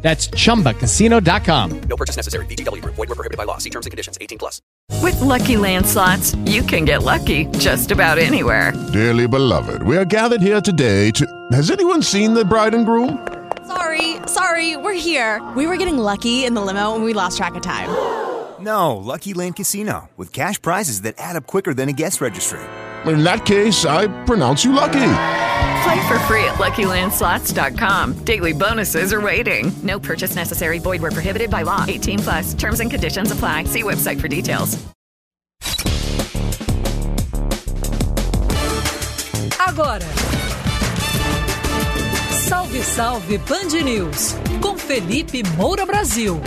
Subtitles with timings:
[0.00, 1.80] That's chumbacasino.com.
[1.80, 2.46] No purchase necessary.
[2.46, 2.94] VGW Group.
[2.94, 3.58] Void were prohibited by law.
[3.58, 4.16] See terms and conditions.
[4.20, 4.62] 18 plus.
[5.02, 8.72] With Lucky Land slots, you can get lucky just about anywhere.
[8.92, 11.26] Dearly beloved, we are gathered here today to.
[11.52, 13.26] Has anyone seen the bride and groom?
[13.66, 15.46] Sorry, sorry, we're here.
[15.54, 17.88] We were getting lucky in the limo and we lost track of time.
[18.60, 22.60] No, Lucky Land Casino, with cash prizes that add up quicker than a guest registry.
[23.06, 25.12] In that case, I pronounce you lucky.
[25.82, 28.24] Play for free at LuckyLandSlots.com.
[28.24, 29.72] Daily bonuses are waiting.
[29.82, 30.78] No purchase necessary.
[30.78, 31.84] Void where prohibited by law.
[31.86, 32.54] 18 plus.
[32.54, 33.64] Terms and conditions apply.
[33.64, 34.76] See website for details.
[39.60, 40.00] Agora.
[42.30, 44.34] Salve, salve Band News.
[44.60, 46.40] Com Felipe Moura Brasil.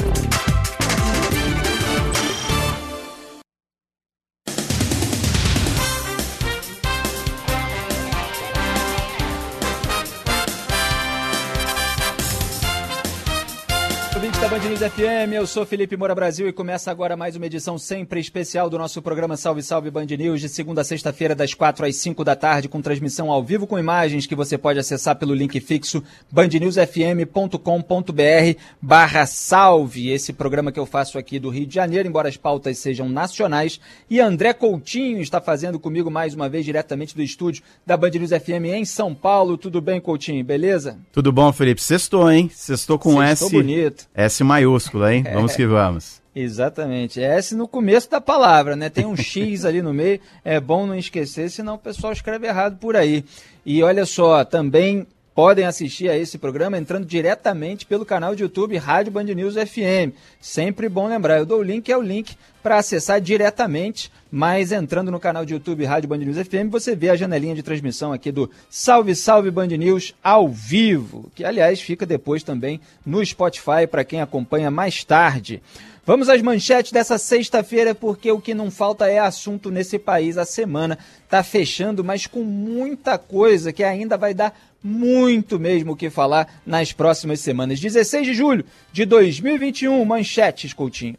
[14.61, 18.19] Band News FM, eu sou Felipe Moura Brasil e começa agora mais uma edição sempre
[18.19, 21.95] especial do nosso programa Salve Salve Band News, de segunda a sexta-feira, das quatro às
[21.95, 25.59] cinco da tarde, com transmissão ao vivo com imagens que você pode acessar pelo link
[25.59, 30.11] fixo bandnewsfm.com.br barra salve.
[30.11, 33.81] Esse programa que eu faço aqui do Rio de Janeiro, embora as pautas sejam nacionais.
[34.07, 38.29] E André Coutinho está fazendo comigo mais uma vez diretamente do estúdio da Band News
[38.29, 39.57] FM em São Paulo.
[39.57, 40.45] Tudo bem, Coutinho?
[40.45, 40.99] Beleza?
[41.11, 41.81] Tudo bom, Felipe?
[41.81, 42.51] Sextou, hein?
[42.53, 43.55] Sextou com Sextou S.
[43.55, 44.07] bonito.
[44.13, 45.23] S maiúsculo, hein?
[45.33, 46.21] Vamos que vamos.
[46.35, 47.21] Exatamente.
[47.21, 48.89] É S no começo da palavra, né?
[48.89, 50.19] Tem um X ali no meio.
[50.43, 53.23] É bom não esquecer, senão o pessoal escreve errado por aí.
[53.65, 55.07] E olha só, também
[55.41, 60.13] podem assistir a esse programa entrando diretamente pelo canal de YouTube Rádio Band News FM.
[60.39, 65.09] Sempre bom lembrar, eu dou o link, é o link para acessar diretamente, mas entrando
[65.09, 68.31] no canal de YouTube Rádio Band News FM, você vê a janelinha de transmissão aqui
[68.31, 74.03] do Salve Salve Band News ao vivo, que aliás fica depois também no Spotify para
[74.03, 75.59] quem acompanha mais tarde.
[76.03, 80.35] Vamos às manchetes dessa sexta-feira, porque o que não falta é assunto nesse país.
[80.35, 85.95] A semana está fechando, mas com muita coisa que ainda vai dar muito mesmo o
[85.95, 87.79] que falar nas próximas semanas.
[87.79, 91.17] 16 de julho de 2021, manchetes, Coutinho.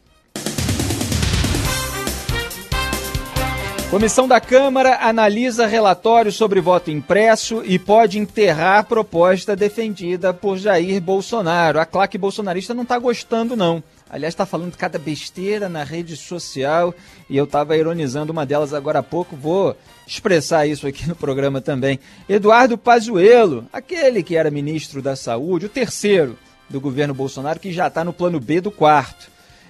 [3.93, 10.99] Comissão da Câmara analisa relatório sobre voto impresso e pode enterrar proposta defendida por Jair
[10.99, 11.79] Bolsonaro.
[11.79, 13.83] A claque bolsonarista não está gostando, não.
[14.09, 16.91] Aliás, está falando cada besteira na rede social
[17.29, 19.35] e eu estava ironizando uma delas agora há pouco.
[19.35, 19.77] Vou
[20.07, 21.99] expressar isso aqui no programa também.
[22.27, 26.35] Eduardo Pazuello, aquele que era ministro da Saúde, o terceiro
[26.67, 29.29] do governo Bolsonaro, que já está no plano B do quarto,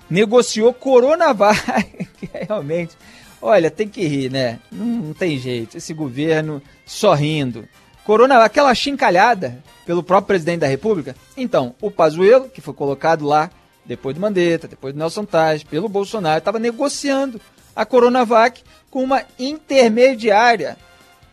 [0.09, 2.07] negociou Coronavac.
[2.47, 2.95] Realmente,
[3.43, 4.59] olha, tem que rir, né?
[4.71, 5.77] Não, não tem jeito.
[5.77, 7.67] Esse governo sorrindo.
[8.05, 11.15] Corona, aquela chincalhada pelo próprio presidente da República.
[11.35, 13.51] Então, o Pazuello, que foi colocado lá
[13.85, 17.39] depois do Mandetta, depois do Nelson Tais, pelo Bolsonaro, estava negociando
[17.75, 20.77] a Coronavac com uma intermediária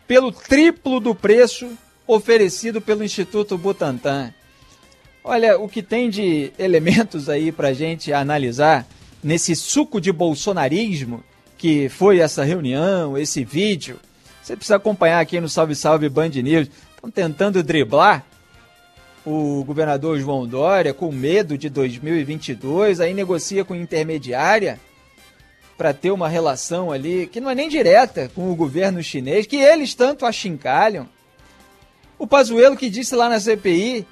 [0.05, 1.69] pelo triplo do preço
[2.05, 4.33] oferecido pelo Instituto Butantan.
[5.23, 8.85] Olha, o que tem de elementos aí para gente analisar
[9.23, 11.23] nesse suco de bolsonarismo
[11.61, 13.99] que foi essa reunião, esse vídeo.
[14.41, 16.67] Você precisa acompanhar aqui no Salve Salve Band News.
[16.95, 18.25] Estão tentando driblar
[19.23, 24.79] o governador João Dória com medo de 2022, aí negocia com intermediária
[25.77, 29.57] para ter uma relação ali que não é nem direta com o governo chinês, que
[29.57, 31.07] eles tanto achincalham.
[32.17, 34.07] O Pazuello que disse lá na CPI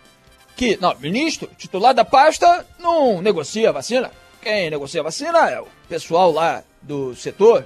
[0.55, 4.11] que, não, ministro, titular da pasta não negocia vacina.
[4.39, 7.65] Quem negocia vacina é o pessoal lá do setor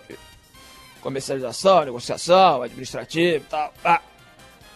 [1.03, 3.73] comercialização, negociação, administrativo e tal.
[3.83, 4.01] Ah,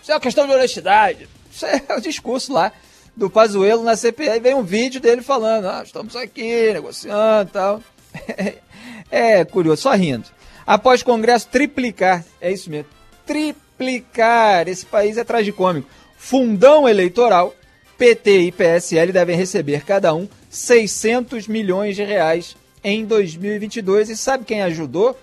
[0.01, 1.29] isso é uma questão de honestidade.
[1.49, 2.71] Isso é o discurso lá
[3.15, 4.39] do Pazuello na CPI.
[4.41, 7.83] Vem um vídeo dele falando, ah, estamos aqui negociando e tal.
[9.09, 10.25] É curioso, só rindo.
[10.65, 12.89] Após Congresso triplicar, é isso mesmo,
[13.25, 15.87] triplicar, esse país é tragicômico.
[16.17, 17.55] Fundão eleitoral,
[17.97, 24.09] PT e PSL devem receber cada um 600 milhões de reais em 2022.
[24.09, 25.17] E sabe quem ajudou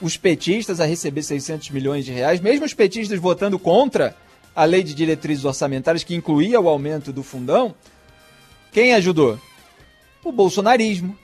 [0.00, 2.40] os petistas a receber 600 milhões de reais?
[2.40, 4.16] Mesmo os petistas votando contra
[4.54, 7.74] a lei de diretrizes orçamentárias que incluía o aumento do fundão,
[8.72, 9.38] quem ajudou?
[10.24, 11.16] O bolsonarismo.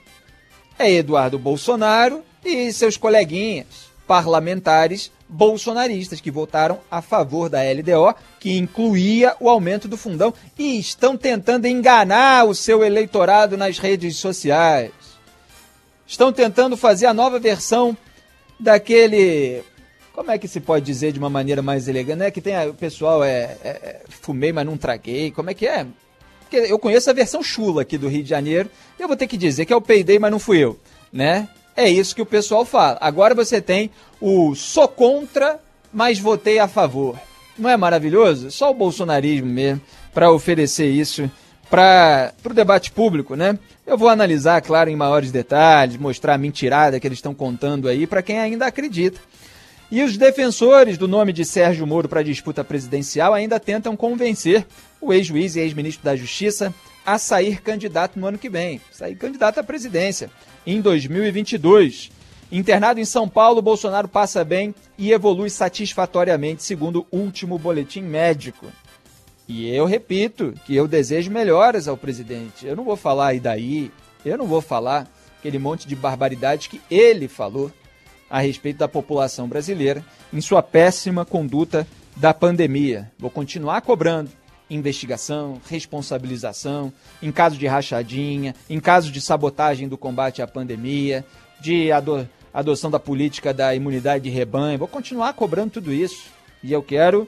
[0.77, 8.57] é Eduardo Bolsonaro e seus coleguinhas parlamentares bolsonaristas que votaram a favor da LDO, que
[8.57, 14.91] incluía o aumento do fundão e estão tentando enganar o seu eleitorado nas redes sociais.
[16.11, 17.95] Estão tentando fazer a nova versão
[18.59, 19.63] daquele.
[20.11, 22.23] Como é que se pode dizer de uma maneira mais elegante?
[22.23, 25.31] É que tem o pessoal é, é- é, fumei, mas não traguei.
[25.31, 25.87] Como é que é?
[26.41, 28.69] Porque eu conheço a versão chula aqui do Rio de Janeiro.
[28.99, 30.77] E eu vou ter que dizer que o peidei, mas não fui eu,
[31.13, 31.47] né?
[31.77, 32.97] É isso que o pessoal fala.
[32.99, 35.61] Agora você tem o sou contra,
[35.93, 37.17] mas votei a favor.
[37.57, 38.51] Não é maravilhoso?
[38.51, 39.79] Só o bolsonarismo mesmo
[40.13, 41.31] para oferecer isso
[41.69, 43.57] para o debate público, né?
[43.91, 48.07] Eu vou analisar, claro, em maiores detalhes, mostrar a mentirada que eles estão contando aí
[48.07, 49.19] para quem ainda acredita.
[49.91, 54.65] E os defensores do nome de Sérgio Moro para a disputa presidencial ainda tentam convencer
[55.01, 56.73] o ex-juiz e ex-ministro da Justiça
[57.05, 60.31] a sair candidato no ano que vem, sair candidato à presidência
[60.65, 62.11] em 2022.
[62.49, 68.67] Internado em São Paulo, Bolsonaro passa bem e evolui satisfatoriamente, segundo o último boletim médico.
[69.53, 72.65] E eu repito que eu desejo melhoras ao presidente.
[72.65, 73.91] Eu não vou falar e daí,
[74.23, 77.69] eu não vou falar aquele monte de barbaridade que ele falou
[78.29, 83.11] a respeito da população brasileira em sua péssima conduta da pandemia.
[83.19, 84.31] Vou continuar cobrando
[84.69, 91.25] investigação, responsabilização, em caso de rachadinha, em caso de sabotagem do combate à pandemia,
[91.59, 94.79] de ado adoção da política da imunidade de rebanho.
[94.79, 96.27] Vou continuar cobrando tudo isso.
[96.63, 97.27] E eu quero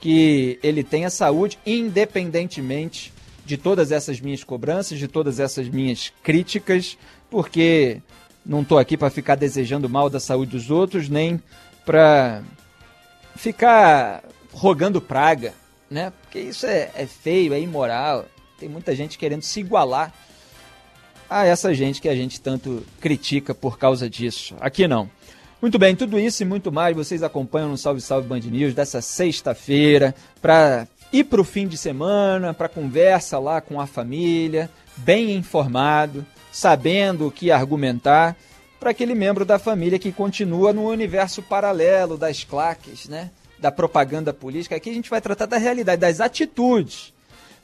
[0.00, 3.12] que ele tenha saúde, independentemente
[3.44, 6.96] de todas essas minhas cobranças, de todas essas minhas críticas,
[7.28, 8.00] porque
[8.44, 11.42] não estou aqui para ficar desejando mal da saúde dos outros, nem
[11.84, 12.42] para
[13.36, 15.52] ficar rogando praga,
[15.90, 16.12] né?
[16.22, 18.26] Porque isso é, é feio, é imoral.
[18.58, 20.12] Tem muita gente querendo se igualar
[21.28, 24.54] a essa gente que a gente tanto critica por causa disso.
[24.60, 25.10] Aqui não.
[25.60, 29.02] Muito bem, tudo isso e muito mais vocês acompanham no Salve Salve Band News dessa
[29.02, 35.32] sexta-feira para ir para o fim de semana, para conversa lá com a família, bem
[35.32, 38.34] informado, sabendo o que argumentar
[38.80, 43.30] para aquele membro da família que continua no universo paralelo das claques, né?
[43.58, 44.76] Da propaganda política.
[44.76, 47.12] Aqui a gente vai tratar da realidade, das atitudes.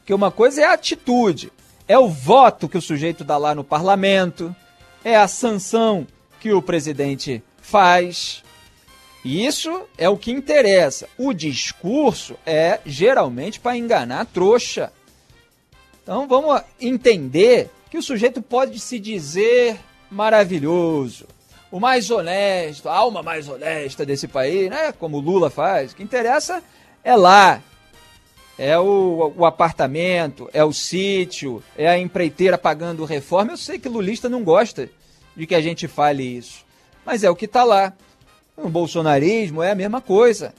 [0.01, 1.51] Porque uma coisa é a atitude,
[1.89, 4.55] é o voto que o sujeito dá lá no parlamento,
[5.03, 6.07] é a sanção
[6.39, 8.45] que o presidente faz.
[9.25, 11.09] Isso é o que interessa.
[11.19, 14.93] O discurso é geralmente para enganar trouxa.
[16.03, 21.27] Então vamos entender que o sujeito pode se dizer maravilhoso,
[21.69, 24.93] o mais honesto, a alma mais honesta desse país, né?
[24.93, 25.91] Como Lula faz.
[25.91, 26.63] O que interessa
[27.03, 27.61] é lá.
[28.57, 33.53] É o, o apartamento, é o sítio, é a empreiteira pagando reforma.
[33.53, 34.89] Eu sei que lulista não gosta
[35.37, 36.65] de que a gente fale isso,
[37.07, 37.93] mas é o que está lá.
[38.57, 40.53] O bolsonarismo é a mesma coisa.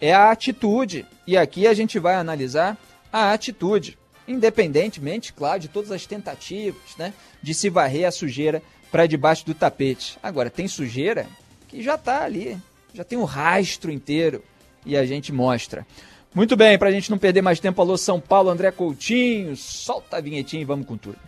[0.00, 1.04] É a atitude.
[1.26, 2.78] E aqui a gente vai analisar
[3.12, 9.06] a atitude, independentemente, claro, de todas as tentativas né, de se varrer a sujeira para
[9.06, 10.16] debaixo do tapete.
[10.22, 11.26] Agora, tem sujeira
[11.68, 12.56] que já está ali,
[12.94, 14.42] já tem um rastro inteiro
[14.86, 15.86] e a gente mostra.
[16.32, 20.18] Muito bem, para a gente não perder mais tempo, alô São Paulo, André Coutinho, solta
[20.18, 21.18] a vinhetinha e vamos com tudo.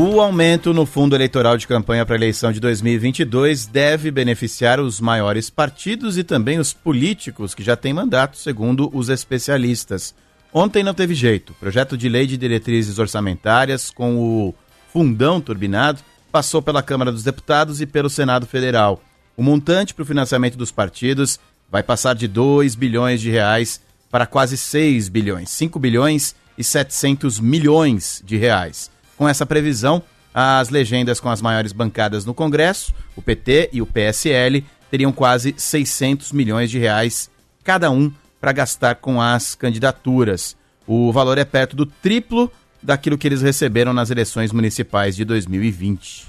[0.00, 5.00] O aumento no fundo eleitoral de campanha para a eleição de 2022 deve beneficiar os
[5.00, 10.14] maiores partidos e também os políticos que já têm mandato, segundo os especialistas.
[10.54, 11.50] Ontem não teve jeito.
[11.50, 14.54] O projeto de lei de diretrizes orçamentárias com o
[14.92, 15.98] fundão turbinado
[16.30, 19.02] passou pela Câmara dos Deputados e pelo Senado Federal.
[19.36, 23.80] O montante para o financiamento dos partidos vai passar de 2 bilhões de reais
[24.12, 28.96] para quase 6 bilhões, 5 bilhões e 700 milhões de reais.
[29.18, 30.00] Com essa previsão,
[30.32, 35.54] as legendas com as maiores bancadas no Congresso, o PT e o PSL, teriam quase
[35.58, 37.28] 600 milhões de reais
[37.64, 40.56] cada um para gastar com as candidaturas.
[40.86, 46.28] O valor é perto do triplo daquilo que eles receberam nas eleições municipais de 2020.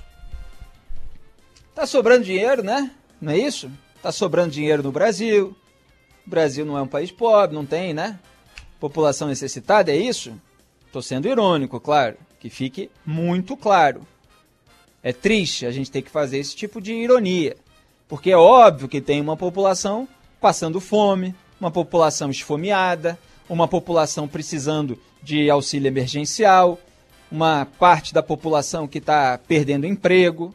[1.76, 2.90] Tá sobrando dinheiro, né?
[3.22, 3.72] Não é isso?
[4.02, 5.56] Tá sobrando dinheiro no Brasil.
[6.26, 8.20] O Brasil não é um país pobre, não tem, né?
[8.80, 10.34] População necessitada, é isso?
[10.92, 12.18] Tô sendo irônico, claro.
[12.40, 14.08] Que fique muito claro.
[15.04, 17.56] É triste a gente ter que fazer esse tipo de ironia.
[18.08, 20.08] Porque é óbvio que tem uma população
[20.42, 26.80] passando fome, uma população esfomeada, uma população precisando de auxílio emergencial,
[27.32, 30.54] uma parte da população que está perdendo emprego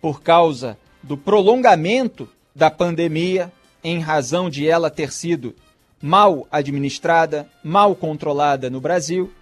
[0.00, 5.54] por causa do prolongamento da pandemia, em razão de ela ter sido
[6.00, 9.32] mal administrada, mal controlada no Brasil.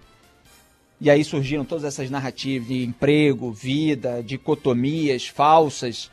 [1.03, 6.11] E aí surgiram todas essas narrativas de emprego, vida, dicotomias falsas.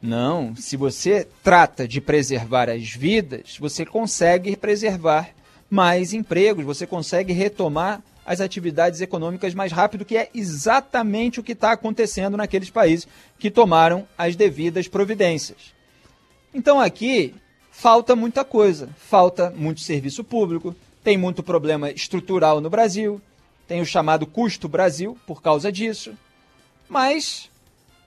[0.00, 5.28] Não, se você trata de preservar as vidas, você consegue preservar
[5.68, 11.52] mais empregos, você consegue retomar as atividades econômicas mais rápido, que é exatamente o que
[11.52, 13.06] está acontecendo naqueles países
[13.38, 15.74] que tomaram as devidas providências.
[16.54, 17.34] Então aqui
[17.70, 23.20] falta muita coisa, falta muito serviço público, tem muito problema estrutural no Brasil,
[23.66, 26.16] tem o chamado custo Brasil por causa disso.
[26.88, 27.50] Mas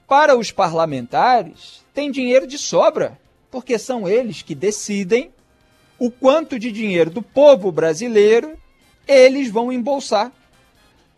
[0.08, 3.18] para os parlamentares tem dinheiro de sobra,
[3.50, 5.30] porque são eles que decidem
[5.98, 8.58] o quanto de dinheiro do povo brasileiro
[9.06, 10.32] eles vão embolsar.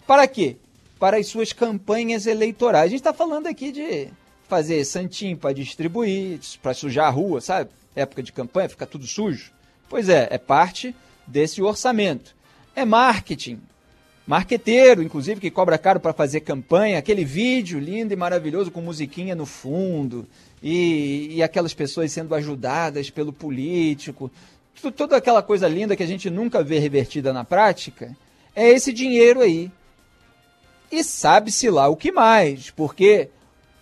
[0.07, 0.57] Para quê?
[0.99, 2.87] Para as suas campanhas eleitorais.
[2.87, 4.09] A gente está falando aqui de
[4.49, 7.71] fazer santinho para distribuir, para sujar a rua, sabe?
[7.95, 9.53] Época de campanha, fica tudo sujo.
[9.89, 10.95] Pois é, é parte
[11.27, 12.35] desse orçamento.
[12.75, 13.61] É marketing.
[14.27, 19.35] Marqueteiro, inclusive, que cobra caro para fazer campanha, aquele vídeo lindo e maravilhoso com musiquinha
[19.35, 20.27] no fundo,
[20.63, 24.31] e, e aquelas pessoas sendo ajudadas pelo político.
[24.97, 28.17] Toda aquela coisa linda que a gente nunca vê revertida na prática,
[28.55, 29.71] é esse dinheiro aí.
[30.91, 33.29] E sabe-se lá o que mais, porque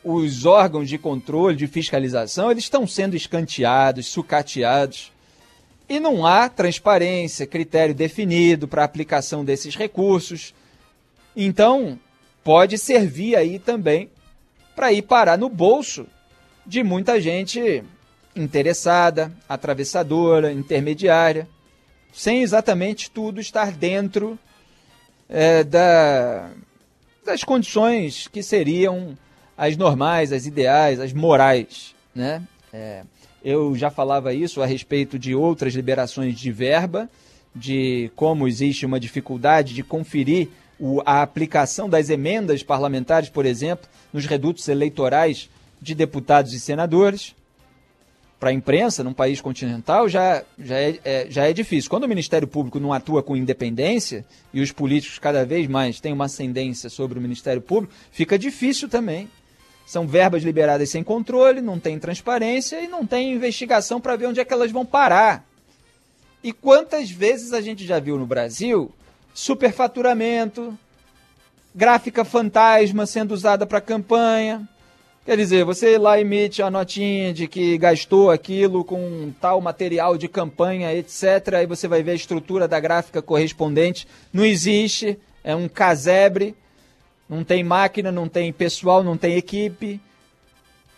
[0.02, 5.12] os órgãos de controle, de fiscalização, eles estão sendo escanteados, sucateados,
[5.90, 10.54] e não há transparência, critério definido para aplicação desses recursos.
[11.36, 11.98] Então,
[12.44, 14.08] pode servir aí também
[14.76, 16.06] para ir parar no bolso
[16.64, 17.82] de muita gente
[18.36, 21.48] interessada, atravessadora, intermediária,
[22.12, 24.38] sem exatamente tudo estar dentro
[25.28, 26.50] é, da,
[27.26, 29.18] das condições que seriam
[29.58, 31.96] as normais, as ideais, as morais.
[32.14, 32.40] Né?
[32.72, 33.02] É,
[33.44, 37.08] eu já falava isso a respeito de outras liberações de verba,
[37.54, 40.48] de como existe uma dificuldade de conferir
[41.04, 47.34] a aplicação das emendas parlamentares, por exemplo, nos redutos eleitorais de deputados e senadores
[48.38, 51.90] para a imprensa, num país continental, já, já, é, é, já é difícil.
[51.90, 56.14] Quando o Ministério Público não atua com independência e os políticos cada vez mais têm
[56.14, 59.28] uma ascendência sobre o Ministério Público, fica difícil também.
[59.90, 64.38] São verbas liberadas sem controle, não tem transparência e não tem investigação para ver onde
[64.38, 65.44] é que elas vão parar.
[66.44, 68.92] E quantas vezes a gente já viu no Brasil
[69.34, 70.78] superfaturamento,
[71.74, 74.64] gráfica fantasma sendo usada para campanha,
[75.26, 80.28] Quer dizer, você lá emite a notinha de que gastou aquilo com tal material de
[80.28, 81.54] campanha, etc.
[81.58, 84.06] Aí você vai ver a estrutura da gráfica correspondente.
[84.32, 86.54] Não existe, é um casebre,
[87.30, 90.00] não tem máquina, não tem pessoal, não tem equipe.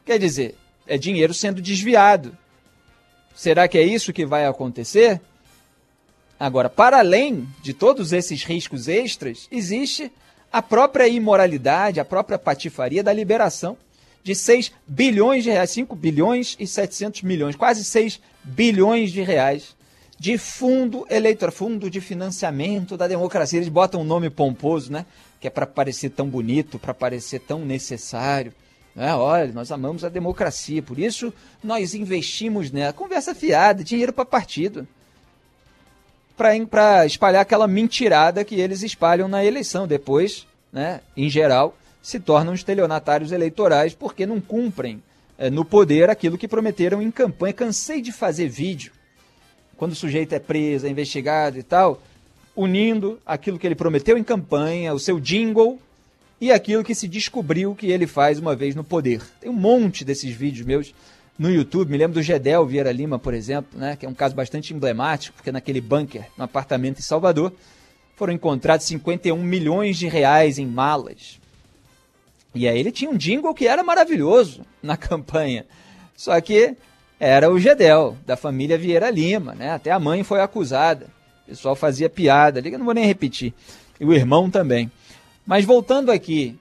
[0.06, 2.34] Quer dizer, é dinheiro sendo desviado.
[3.34, 5.20] Será que é isso que vai acontecer?
[6.40, 10.10] Agora, para além de todos esses riscos extras, existe
[10.50, 13.76] a própria imoralidade, a própria patifaria da liberação
[14.24, 19.76] de 6 bilhões de reais, 5 bilhões e 700 milhões, quase 6 bilhões de reais
[20.22, 23.58] de fundo eleitoral, fundo de financiamento da democracia.
[23.58, 25.04] Eles botam um nome pomposo, né?
[25.40, 28.54] Que é para parecer tão bonito, para parecer tão necessário.
[28.96, 32.92] É, olha, nós amamos a democracia, por isso nós investimos nela.
[32.92, 34.86] Conversa fiada, dinheiro para partido.
[36.36, 39.88] Para espalhar aquela mentirada que eles espalham na eleição.
[39.88, 45.02] Depois, né, em geral, se tornam estelionatários eleitorais porque não cumprem
[45.36, 47.52] é, no poder aquilo que prometeram em campanha.
[47.52, 48.92] Cansei de fazer vídeo,
[49.82, 52.00] quando o sujeito é preso, é investigado e tal,
[52.54, 55.76] unindo aquilo que ele prometeu em campanha, o seu jingle,
[56.40, 59.20] e aquilo que se descobriu que ele faz uma vez no poder.
[59.40, 60.94] Tem um monte desses vídeos meus
[61.36, 61.90] no YouTube.
[61.90, 65.34] Me lembro do Gedel Vieira Lima, por exemplo, né, que é um caso bastante emblemático,
[65.34, 67.52] porque naquele bunker, no apartamento em Salvador,
[68.14, 71.40] foram encontrados 51 milhões de reais em malas,
[72.54, 75.66] e aí ele tinha um jingle que era maravilhoso na campanha.
[76.16, 76.76] Só que
[77.24, 79.70] era o Gedel, da família Vieira Lima, né?
[79.70, 81.06] Até a mãe foi acusada.
[81.44, 83.54] O pessoal fazia piada eu não vou nem repetir.
[84.00, 84.90] E o irmão também.
[85.46, 86.58] Mas voltando aqui,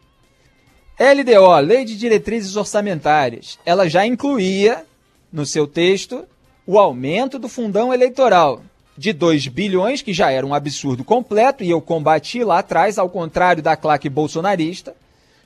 [0.99, 4.85] LDO, Lei de Diretrizes Orçamentárias, ela já incluía
[5.33, 6.25] no seu texto
[6.67, 8.61] o aumento do fundão eleitoral
[8.95, 13.09] de 2 bilhões, que já era um absurdo completo, e eu combati lá atrás, ao
[13.09, 14.93] contrário da claque bolsonarista,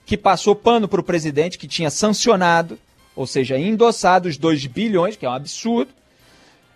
[0.06, 2.78] que passou pano para o presidente, que tinha sancionado,
[3.16, 5.92] ou seja, endossado os 2 bilhões, que é um absurdo.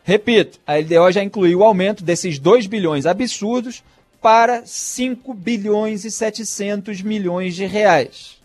[0.04, 3.84] Repito, a LDO já incluiu o aumento desses 2 bilhões absurdos
[4.22, 8.38] para 5 bilhões e 700 milhões de reais.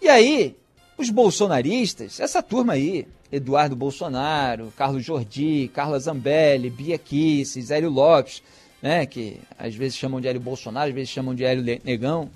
[0.00, 0.54] E aí,
[0.96, 8.42] Os bolsonaristas, essa turma aí, Eduardo Bolsonaro, Carlos Jordi, Carla Zambelli, Bia Kicis, Hélio Lopes,
[8.80, 12.30] né, que às vezes chamam de Hélio Bolsonaro, às vezes chamam de Hélio Negão.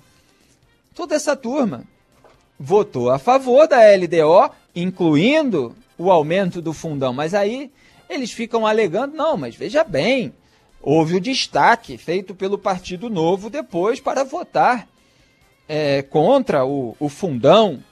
[0.93, 1.85] Toda essa turma
[2.59, 7.13] votou a favor da LDO, incluindo o aumento do fundão.
[7.13, 7.71] Mas aí
[8.09, 10.33] eles ficam alegando, não, mas veja bem,
[10.81, 14.87] houve o destaque feito pelo Partido Novo depois para votar
[15.67, 17.83] é, contra o, o fundão.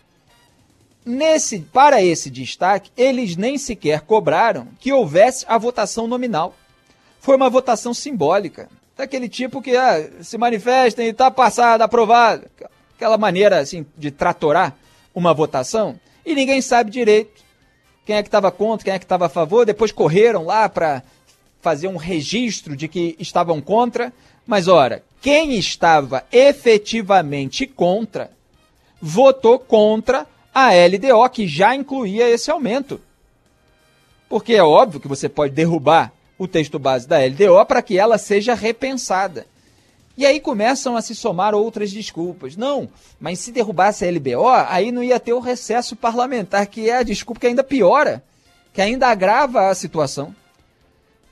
[1.06, 6.54] Nesse, para esse destaque, eles nem sequer cobraram que houvesse a votação nominal.
[7.22, 12.48] Foi uma votação simbólica, daquele tipo que ah, se manifestem e está passado, aprovado.
[12.98, 14.76] Aquela maneira assim de tratorar
[15.16, 17.48] uma votação e ninguém sabe direito
[18.08, 19.66] quem é que estava contra, quem é que estava a favor.
[19.66, 21.04] Depois correram lá para
[21.62, 24.14] fazer um registro de que estavam contra.
[24.46, 28.32] Mas ora, quem estava efetivamente contra
[29.02, 33.02] votou contra a LDO, que já incluía esse aumento.
[34.30, 38.18] Porque é óbvio que você pode derrubar o texto base da LDO para que ela
[38.18, 39.46] seja repensada.
[40.18, 42.56] E aí começam a se somar outras desculpas.
[42.56, 46.98] Não, mas se derrubasse a LBO, aí não ia ter o recesso parlamentar, que é
[46.98, 48.24] a desculpa que ainda piora,
[48.74, 50.36] que ainda agrava a situação.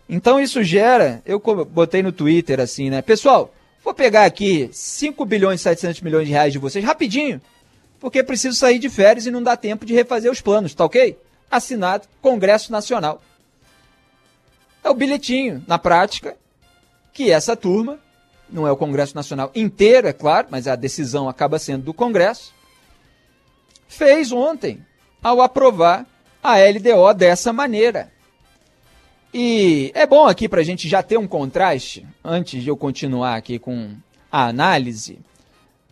[0.08, 3.01] Então isso gera, eu botei no Twitter assim, né?
[3.01, 3.51] Pessoal,
[3.84, 7.42] vou pegar aqui 5 bilhões e 700 milhões de reais de vocês rapidinho
[8.06, 11.18] porque preciso sair de férias e não dá tempo de refazer os planos, tá ok?
[11.50, 13.20] Assinado Congresso Nacional.
[14.84, 16.38] É o bilhetinho, na prática,
[17.12, 17.98] que essa turma,
[18.50, 22.54] não é o Congresso Nacional inteiro, é claro, mas a decisão acaba sendo do Congresso,
[23.88, 24.86] fez ontem
[25.22, 26.06] ao aprovar
[26.44, 28.12] a LDO dessa maneira.
[29.34, 33.36] E é bom aqui para a gente já ter um contraste, antes de eu continuar
[33.36, 33.96] aqui com
[34.32, 35.20] a análise,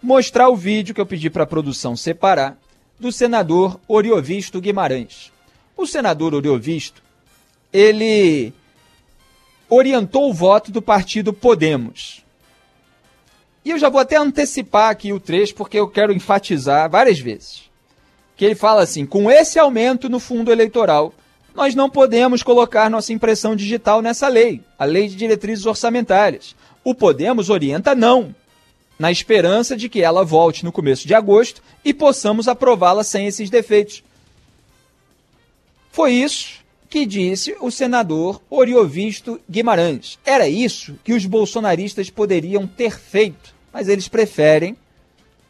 [0.02, 2.58] mostrar o vídeo que eu pedi para a produção separar
[3.00, 5.32] do senador Oriovisto Guimarães.
[5.76, 7.04] O senador Oriovisto,
[7.72, 8.54] ele
[9.70, 12.23] orientou o voto do partido Podemos.
[13.66, 17.64] E eu já vou até antecipar aqui o trecho, porque eu quero enfatizar várias vezes.
[18.36, 21.14] Que ele fala assim: com esse aumento no fundo eleitoral,
[21.56, 26.56] nós não podemos colocar nossa impressão digital nessa lei, a lei de diretrizes orçamentárias.
[26.84, 28.36] O Podemos orienta não
[28.98, 33.50] na esperança de que ela volte no começo de agosto e possamos aprová-la sem esses
[33.50, 34.04] defeitos.
[35.92, 40.20] Foi isso que disse o senador Oriovisto Guimarães.
[40.26, 44.78] Era isso que os bolsonaristas poderiam ter feito, mas eles preferem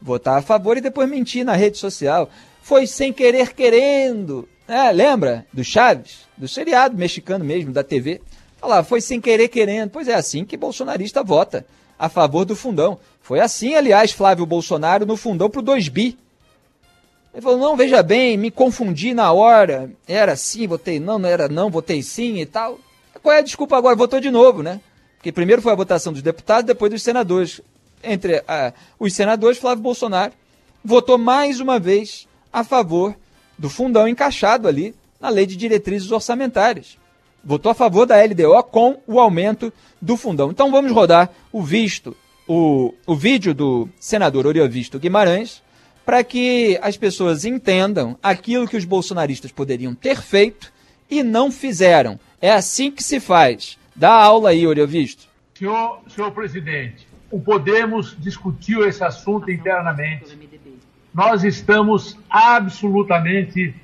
[0.01, 2.29] votar a favor e depois mentir na rede social.
[2.61, 4.47] Foi sem querer querendo.
[4.67, 6.21] É, lembra do Chaves?
[6.37, 8.21] Do seriado mexicano mesmo, da TV.
[8.57, 9.89] Falar, foi sem querer querendo.
[9.89, 11.65] Pois é assim que bolsonarista vota
[11.99, 12.97] a favor do fundão.
[13.21, 16.17] Foi assim, aliás, Flávio Bolsonaro no fundão pro 2 bi.
[17.33, 19.91] Ele falou: não, veja bem, me confundi na hora.
[20.07, 22.79] Era sim, votei não, não era não, votei sim e tal.
[23.21, 23.95] Qual é a desculpa agora?
[23.95, 24.79] Votou de novo, né?
[25.17, 27.61] Porque primeiro foi a votação dos deputados, depois dos senadores.
[28.03, 30.33] Entre uh, os senadores, Flávio Bolsonaro
[30.83, 33.15] votou mais uma vez a favor
[33.57, 36.97] do fundão encaixado ali na lei de diretrizes orçamentárias
[37.43, 40.49] votou a favor da LDO com o aumento do fundão.
[40.49, 42.15] Então vamos rodar o visto,
[42.47, 45.61] o, o vídeo do senador Oriovisto Guimarães,
[46.05, 50.71] para que as pessoas entendam aquilo que os bolsonaristas poderiam ter feito
[51.09, 52.19] e não fizeram.
[52.41, 53.77] É assim que se faz.
[53.95, 55.27] Dá aula aí, Oriovisto.
[55.57, 60.37] Senhor, senhor presidente, o Podemos discutiu esse assunto internamente.
[61.11, 63.75] Nós estamos absolutamente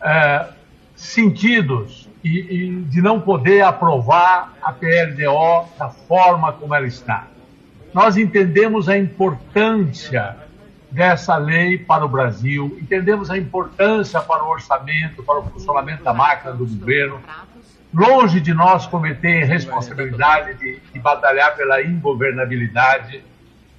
[0.00, 0.48] é,
[0.94, 7.26] sentidos e, e de não poder aprovar a PLDO da forma como ela está.
[7.92, 10.36] Nós entendemos a importância
[10.88, 16.14] dessa lei para o Brasil, entendemos a importância para o orçamento, para o funcionamento da
[16.14, 17.20] máquina do governo.
[17.94, 23.22] Longe de nós cometer a responsabilidade de, de batalhar pela ingovernabilidade,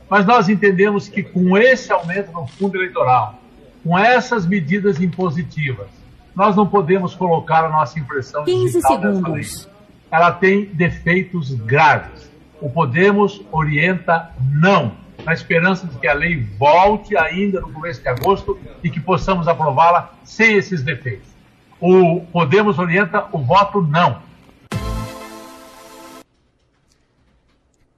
[0.10, 3.38] mas nós entendemos que com esse aumento no fundo eleitoral,
[3.84, 5.88] com essas medidas impositivas,
[6.34, 9.22] nós não podemos colocar a nossa impressão 15 digital segundos.
[9.22, 9.76] nessa lei.
[10.10, 12.32] Ela tem defeitos graves.
[12.62, 14.94] O Podemos orienta não,
[15.26, 19.46] na esperança de que a lei volte ainda no começo de agosto e que possamos
[19.46, 21.35] aprová-la sem esses defeitos.
[21.80, 24.22] O Podemos orienta o voto não.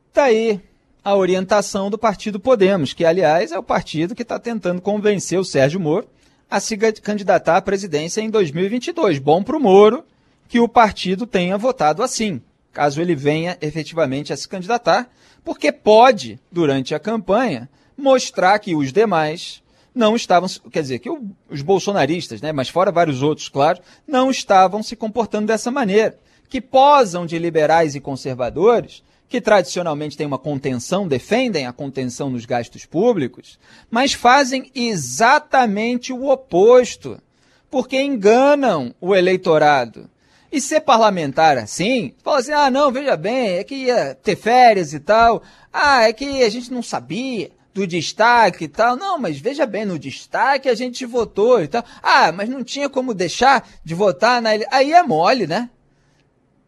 [0.10, 0.60] Está aí
[1.04, 5.46] a orientação do partido Podemos, que, aliás, é o partido que está tentando convencer o
[5.46, 6.08] Sérgio Moro
[6.50, 9.20] a se candidatar à presidência em 2022.
[9.20, 10.04] Bom para o Moro
[10.48, 12.42] que o partido tenha votado assim,
[12.74, 15.10] caso ele venha efetivamente a se candidatar,
[15.44, 19.62] porque pode, durante a campanha, mostrar que os demais
[19.98, 21.10] não estavam, quer dizer, que
[21.50, 26.18] os bolsonaristas, né, mas fora vários outros, claro, não estavam se comportando dessa maneira.
[26.50, 32.46] Que posam de liberais e conservadores, que tradicionalmente têm uma contenção, defendem a contenção nos
[32.46, 33.60] gastos públicos,
[33.92, 37.22] mas fazem exatamente o oposto,
[37.70, 40.10] porque enganam o eleitorado.
[40.50, 44.94] E ser parlamentar assim, fala assim: ah, não, veja bem, é que ia ter férias
[44.94, 48.96] e tal, ah, é que a gente não sabia do destaque e tal.
[48.96, 51.84] Não, mas veja bem, no destaque a gente votou e tal.
[52.02, 54.50] Ah, mas não tinha como deixar de votar na.
[54.72, 55.70] Aí é mole, né?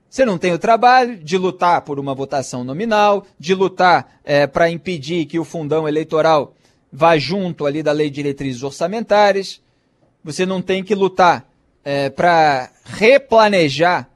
[0.08, 4.69] Você não tem o trabalho de lutar por uma votação nominal, de lutar é, para
[4.69, 6.56] impedir que o fundão eleitoral
[6.91, 9.62] vá junto ali da lei de diretrizes orçamentárias.
[10.24, 11.48] Você não tem que lutar
[11.84, 14.10] é, para replanejar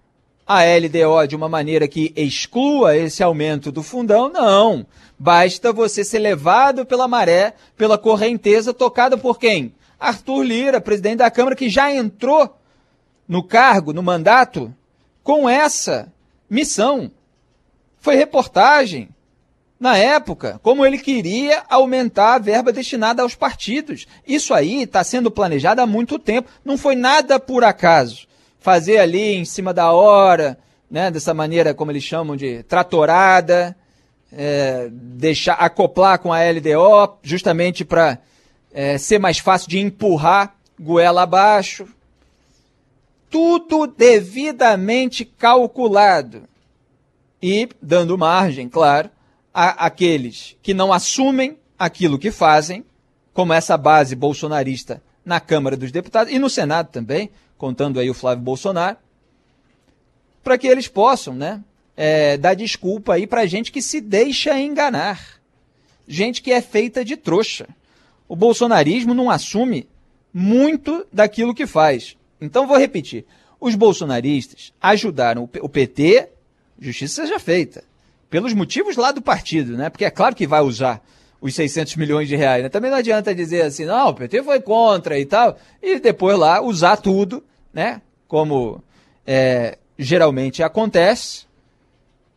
[0.45, 4.29] a LDO de uma maneira que exclua esse aumento do fundão.
[4.29, 4.85] Não.
[5.17, 9.73] Basta você ser levado pela maré, pela correnteza tocada por quem?
[9.99, 12.57] Arthur Lira, presidente da Câmara, que já entrou
[13.27, 14.73] no cargo, no mandato,
[15.23, 16.11] com essa
[16.49, 17.09] missão.
[17.99, 19.09] Foi reportagem
[19.79, 24.05] na época, como ele queria aumentar a verba destinada aos partidos.
[24.27, 28.27] Isso aí está sendo planejado há muito tempo, não foi nada por acaso.
[28.63, 30.57] Fazer ali em cima da hora,
[30.89, 33.75] né, dessa maneira como eles chamam de tratorada,
[34.31, 38.19] é, deixar acoplar com a LDO, justamente para
[38.73, 41.85] é, ser mais fácil de empurrar goela abaixo.
[43.29, 46.43] Tudo devidamente calculado.
[47.41, 49.09] E dando margem, claro,
[49.53, 52.85] a aqueles que não assumem aquilo que fazem,
[53.33, 57.29] como essa base bolsonarista na Câmara dos Deputados e no Senado também,
[57.63, 58.97] contando aí o Flávio Bolsonaro,
[60.43, 61.63] para que eles possam, né,
[61.95, 65.39] é, dar desculpa aí para gente que se deixa enganar,
[66.05, 67.65] gente que é feita de trouxa.
[68.27, 69.87] O bolsonarismo não assume
[70.33, 72.17] muito daquilo que faz.
[72.41, 73.23] Então vou repetir.
[73.61, 76.27] Os bolsonaristas ajudaram o PT,
[76.77, 77.81] justiça seja feita,
[78.29, 79.89] pelos motivos lá do partido, né?
[79.89, 81.01] Porque é claro que vai usar
[81.39, 82.61] os 600 milhões de reais.
[82.61, 82.67] Né?
[82.67, 86.61] Também não adianta dizer assim, não, o PT foi contra e tal, e depois lá
[86.61, 87.41] usar tudo,
[87.73, 88.01] né?
[88.27, 88.83] Como
[89.25, 91.45] é, geralmente acontece.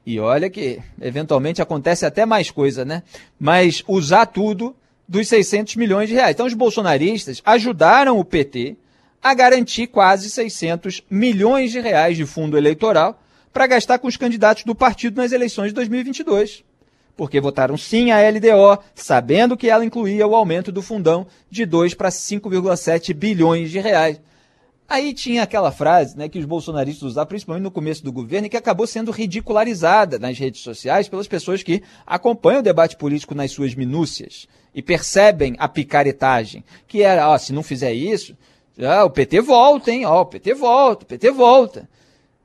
[0.04, 3.02] E olha que eventualmente acontece até mais coisa, né?
[3.38, 4.74] Mas usar tudo
[5.08, 6.34] dos 600 milhões de reais.
[6.34, 8.76] Então os bolsonaristas ajudaram o PT
[9.22, 13.20] a garantir quase 600 milhões de reais de fundo eleitoral
[13.52, 16.62] para gastar com os candidatos do partido nas eleições de 2022.
[17.16, 21.94] Porque votaram sim a LDO, sabendo que ela incluía o aumento do fundão de 2
[21.94, 24.20] para 5,7 bilhões de reais.
[24.88, 28.50] Aí tinha aquela frase né, que os bolsonaristas usavam, principalmente no começo do governo, e
[28.50, 33.50] que acabou sendo ridicularizada nas redes sociais pelas pessoas que acompanham o debate político nas
[33.50, 38.36] suas minúcias e percebem a picaretagem, que era, ó, se não fizer isso,
[38.78, 40.04] ah, o PT volta, hein?
[40.04, 41.88] Ó, o PT volta, o PT volta.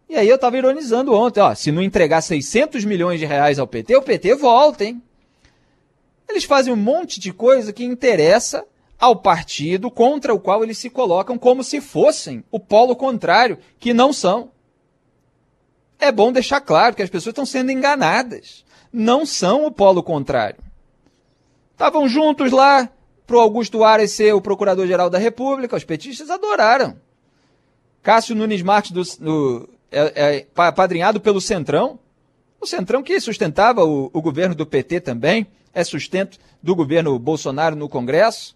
[0.10, 3.68] E aí eu estava ironizando ontem, ó, se não entregar 600 milhões de reais ao
[3.68, 5.02] PT, o PT volta, hein?
[6.28, 8.66] Eles fazem um monte de coisa que interessa
[9.02, 13.96] ao partido contra o qual eles se colocam como se fossem o polo contrário, que
[13.96, 14.52] não são.
[16.00, 18.64] É bom deixar claro que as pessoas estão sendo enganadas.
[18.94, 20.60] Não são o polo contrário.
[21.72, 22.90] Estavam juntos lá,
[23.26, 26.96] para o Augusto Aras ser o procurador-geral da República, os petistas adoraram.
[28.04, 31.98] Cássio Nunes Marques, do, do, é, é, padrinhado pelo Centrão,
[32.60, 37.76] o Centrão que sustentava o, o governo do PT também, é sustento do governo Bolsonaro
[37.76, 38.56] no Congresso.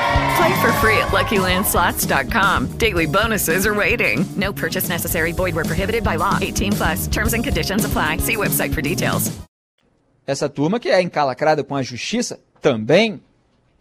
[0.37, 2.77] Play for free at LuckyLandSlots.com.
[2.77, 4.25] Daily bonuses are waiting.
[4.37, 5.33] No purchase necessary.
[5.33, 6.37] Void where prohibited by law.
[6.41, 7.07] 18 plus.
[7.07, 8.17] Terms and conditions apply.
[8.17, 9.31] See website for details.
[10.25, 13.19] Essa turma que é encalacrada com a justiça também,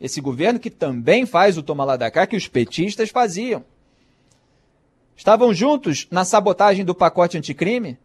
[0.00, 3.62] esse governo que também faz o toma lá da cá que os petistas faziam.
[5.16, 7.98] Estavam juntos na sabotagem do pacote anticrime,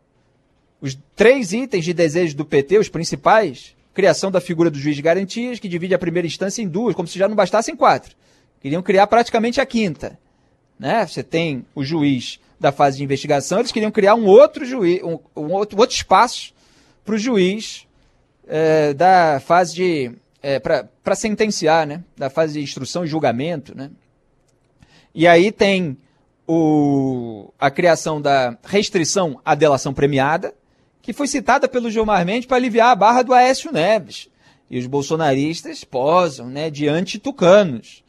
[0.82, 5.02] os três itens de desejo do PT, os principais, criação da figura do juiz de
[5.02, 8.16] garantias, que divide a primeira instância em duas, como se já não bastassem quatro.
[8.65, 10.17] Queriam criar praticamente a quinta.
[10.80, 11.06] Né?
[11.06, 15.19] Você tem o juiz da fase de investigação, eles queriam criar um outro juiz, um,
[15.36, 16.51] um outro, outro espaço
[17.06, 17.86] para o juiz
[18.47, 20.12] é, da fase de.
[20.41, 22.04] É, para sentenciar, né?
[22.17, 23.78] Da fase de instrução e julgamento.
[23.78, 23.91] Né?
[25.13, 25.95] E aí tem
[26.47, 30.56] o, a criação da restrição à delação premiada,
[31.04, 34.28] que foi citada pelo Gilmar Mendes para aliviar a barra do Aécio Neves.
[34.71, 38.04] E os bolsonaristas posam, né, de anti-tucanos.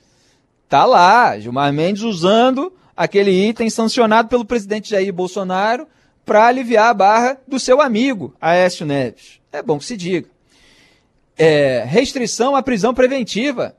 [0.69, 5.87] Tá lá, Gilmar Mendes usando aquele item sancionado pelo presidente Jair Bolsonaro
[6.25, 9.41] para aliviar a barra do seu amigo, Aécio Neves.
[9.53, 10.29] É bom que se diga.
[11.39, 13.77] É, restrição à prisão preventiva.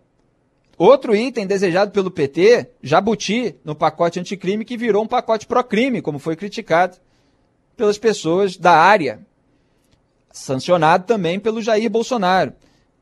[0.78, 6.20] Outro item desejado pelo PT, Jabuti, no pacote anticrime, que virou um pacote pró-crime, como
[6.20, 6.98] foi criticado
[7.76, 9.20] pelas pessoas da área.
[10.32, 12.54] Sancionado também pelo Jair Bolsonaro.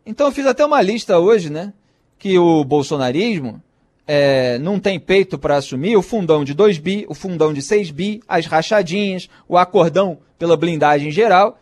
[0.05, 1.73] Então eu fiz até uma lista hoje, né?
[2.17, 3.61] Que o bolsonarismo
[4.07, 7.91] é, não tem peito para assumir o fundão de 2 bi, o fundão de 6
[7.91, 11.59] bi, as rachadinhas, o acordão pela blindagem geral,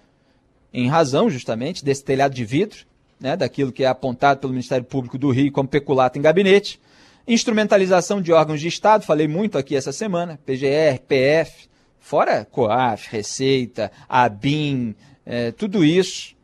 [0.74, 2.80] em razão justamente desse telhado de vidro,
[3.20, 6.80] né, daquilo que é apontado pelo Ministério Público do Rio como peculato em gabinete,
[7.28, 13.90] instrumentalização de órgãos de Estado, falei muito aqui essa semana, PGR, PF, fora COAF, Receita,
[14.10, 14.94] ABIN,
[15.26, 16.36] é, tudo isso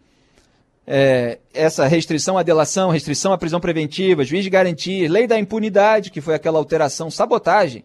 [0.92, 6.10] é, essa restrição à delação, restrição à prisão preventiva, juiz de garantia, lei da impunidade,
[6.10, 7.84] que foi aquela alteração, sabotagem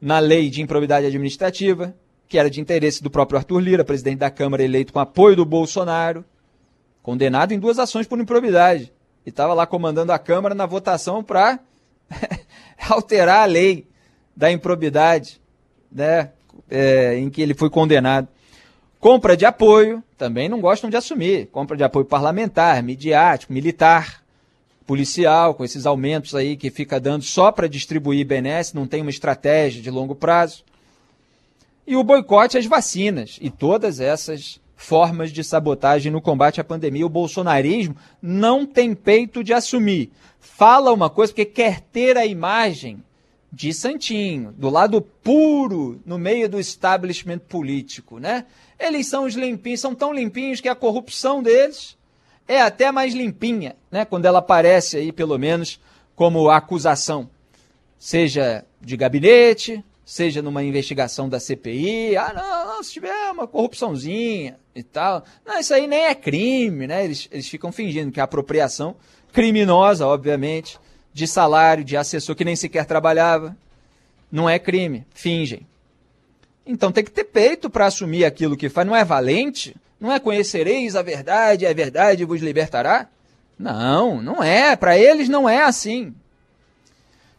[0.00, 1.92] na lei de improbidade administrativa,
[2.28, 5.44] que era de interesse do próprio Arthur Lira, presidente da Câmara eleito com apoio do
[5.44, 6.24] Bolsonaro,
[7.02, 8.92] condenado em duas ações por improbidade.
[9.24, 11.58] E estava lá comandando a Câmara na votação para
[12.88, 13.88] alterar a lei
[14.36, 15.40] da improbidade,
[15.90, 16.30] né,
[16.70, 18.28] é, em que ele foi condenado.
[19.06, 21.46] Compra de apoio, também não gostam de assumir.
[21.52, 24.20] Compra de apoio parlamentar, midiático, militar,
[24.84, 29.10] policial, com esses aumentos aí que fica dando só para distribuir benesse, não tem uma
[29.10, 30.64] estratégia de longo prazo.
[31.86, 37.06] E o boicote às vacinas e todas essas formas de sabotagem no combate à pandemia.
[37.06, 40.10] O bolsonarismo não tem peito de assumir.
[40.40, 43.04] Fala uma coisa porque quer ter a imagem
[43.52, 48.44] de santinho, do lado puro, no meio do establishment político, né?
[48.78, 51.96] Eles são os limpinhos, são tão limpinhos que a corrupção deles
[52.46, 54.04] é até mais limpinha, né?
[54.04, 55.80] Quando ela aparece aí, pelo menos,
[56.14, 57.28] como acusação,
[57.98, 62.16] seja de gabinete, seja numa investigação da CPI.
[62.16, 65.24] Ah, não, não se tiver uma corrupçãozinha e tal.
[65.44, 67.04] Não, isso aí nem é crime, né?
[67.04, 68.94] Eles, eles ficam fingindo que é apropriação
[69.32, 70.78] criminosa, obviamente,
[71.12, 73.56] de salário de assessor que nem sequer trabalhava.
[74.30, 75.66] Não é crime, fingem.
[76.66, 78.86] Então tem que ter peito para assumir aquilo que faz.
[78.86, 79.76] Não é valente?
[80.00, 83.08] Não é conhecereis a verdade, a verdade vos libertará?
[83.58, 84.74] Não, não é.
[84.74, 86.12] Para eles não é assim.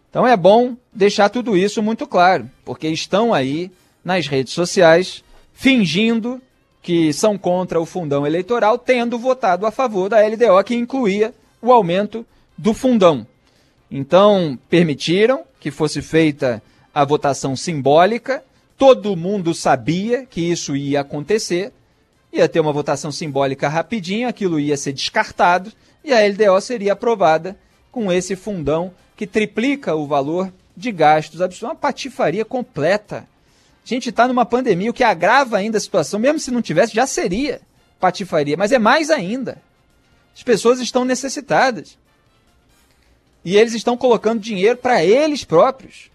[0.10, 3.70] Então é bom deixar tudo isso muito claro, porque estão aí
[4.04, 6.42] nas redes sociais fingindo
[6.82, 11.72] que são contra o fundão eleitoral, tendo votado a favor da LDO que incluía o
[11.72, 12.26] aumento
[12.58, 13.28] do fundão.
[13.92, 16.64] Então permitiram que fosse feita
[16.94, 18.44] a votação simbólica
[18.78, 21.74] Todo mundo sabia que isso ia acontecer,
[22.32, 25.72] ia ter uma votação simbólica rapidinho, aquilo ia ser descartado
[26.04, 27.58] e a LDO seria aprovada
[27.92, 31.62] com esse fundão que triplica o valor de gastos.
[31.64, 33.28] Uma patifaria completa.
[33.84, 36.94] A gente está numa pandemia, o que agrava ainda a situação, mesmo se não tivesse,
[36.94, 37.62] já seria
[38.00, 39.62] patifaria, mas é mais ainda.
[40.36, 41.98] As pessoas estão necessitadas.
[43.44, 46.12] E eles estão colocando dinheiro para eles próprios.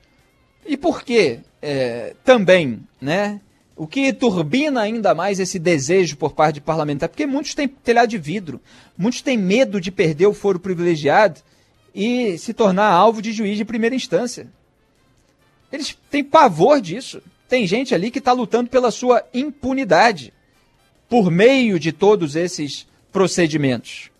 [0.65, 1.41] E por quê?
[1.63, 3.41] é, também, né?
[3.77, 8.09] O que turbina ainda mais esse desejo por parte de parlamentar, porque muitos têm telhado
[8.09, 8.61] de vidro,
[8.99, 11.41] muitos têm medo de perder o foro privilegiado
[11.95, 14.47] e se tornar alvo de juiz de primeira instância.
[15.73, 17.23] Eles têm pavor disso.
[17.49, 20.33] Tem gente ali que está lutando pela sua impunidade
[21.09, 24.11] por meio de todos esses procedimentos.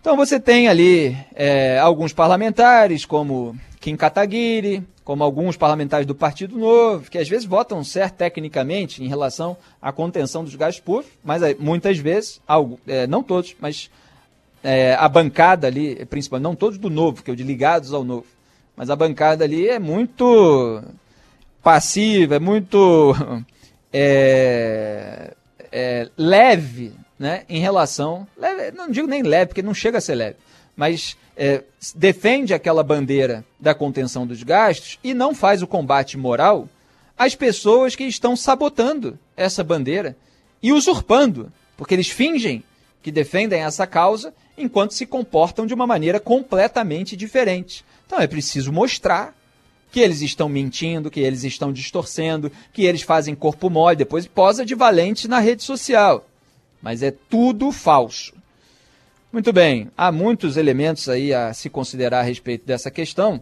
[0.00, 6.58] Então você tem ali é, alguns parlamentares, como Kim Kataguiri, como alguns parlamentares do Partido
[6.58, 11.42] Novo, que às vezes votam certo tecnicamente em relação à contenção dos gastos públicos, mas
[11.42, 13.90] é, muitas vezes, algo, é, não todos, mas
[14.62, 18.26] é, a bancada ali, principalmente, não todos do Novo, que eu de ligados ao Novo,
[18.76, 20.82] mas a bancada ali é muito
[21.62, 23.14] passiva, é muito
[23.90, 25.34] é,
[25.72, 28.26] é, leve né, em relação.
[28.36, 30.36] Leve, não digo nem leve, porque não chega a ser leve,
[30.76, 36.68] mas é, defende aquela bandeira da contenção dos gastos e não faz o combate moral
[37.16, 40.14] às pessoas que estão sabotando essa bandeira
[40.62, 42.62] e usurpando, porque eles fingem
[43.02, 47.86] que defendem essa causa enquanto se comportam de uma maneira completamente diferente.
[48.06, 49.34] Então é preciso mostrar
[49.90, 54.62] que eles estão mentindo, que eles estão distorcendo, que eles fazem corpo mole, depois posa
[54.62, 56.28] de valente na rede social.
[56.82, 58.34] Mas é tudo falso.
[59.32, 63.40] Muito bem, há muitos elementos aí a se considerar a respeito dessa questão,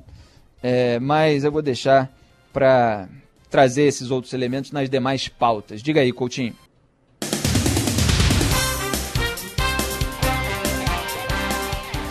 [0.63, 2.13] é, mas eu vou deixar
[2.53, 3.09] para
[3.49, 5.83] trazer esses outros elementos nas demais pautas.
[5.83, 6.55] Diga aí, Coutinho.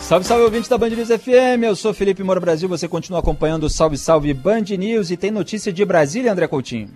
[0.01, 1.63] Salve, salve, ouvintes da Band News FM.
[1.63, 2.69] Eu sou Felipe Moura Brasil.
[2.69, 6.89] Você continua acompanhando o Salve, Salve Band News e tem notícia de Brasília, André Coutinho.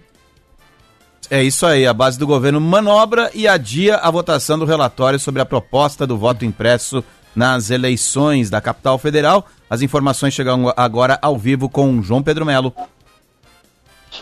[1.33, 5.41] É isso aí, a base do governo manobra e adia a votação do relatório sobre
[5.41, 7.01] a proposta do voto impresso
[7.33, 9.45] nas eleições da capital federal.
[9.69, 12.75] As informações chegam agora ao vivo com João Pedro Melo.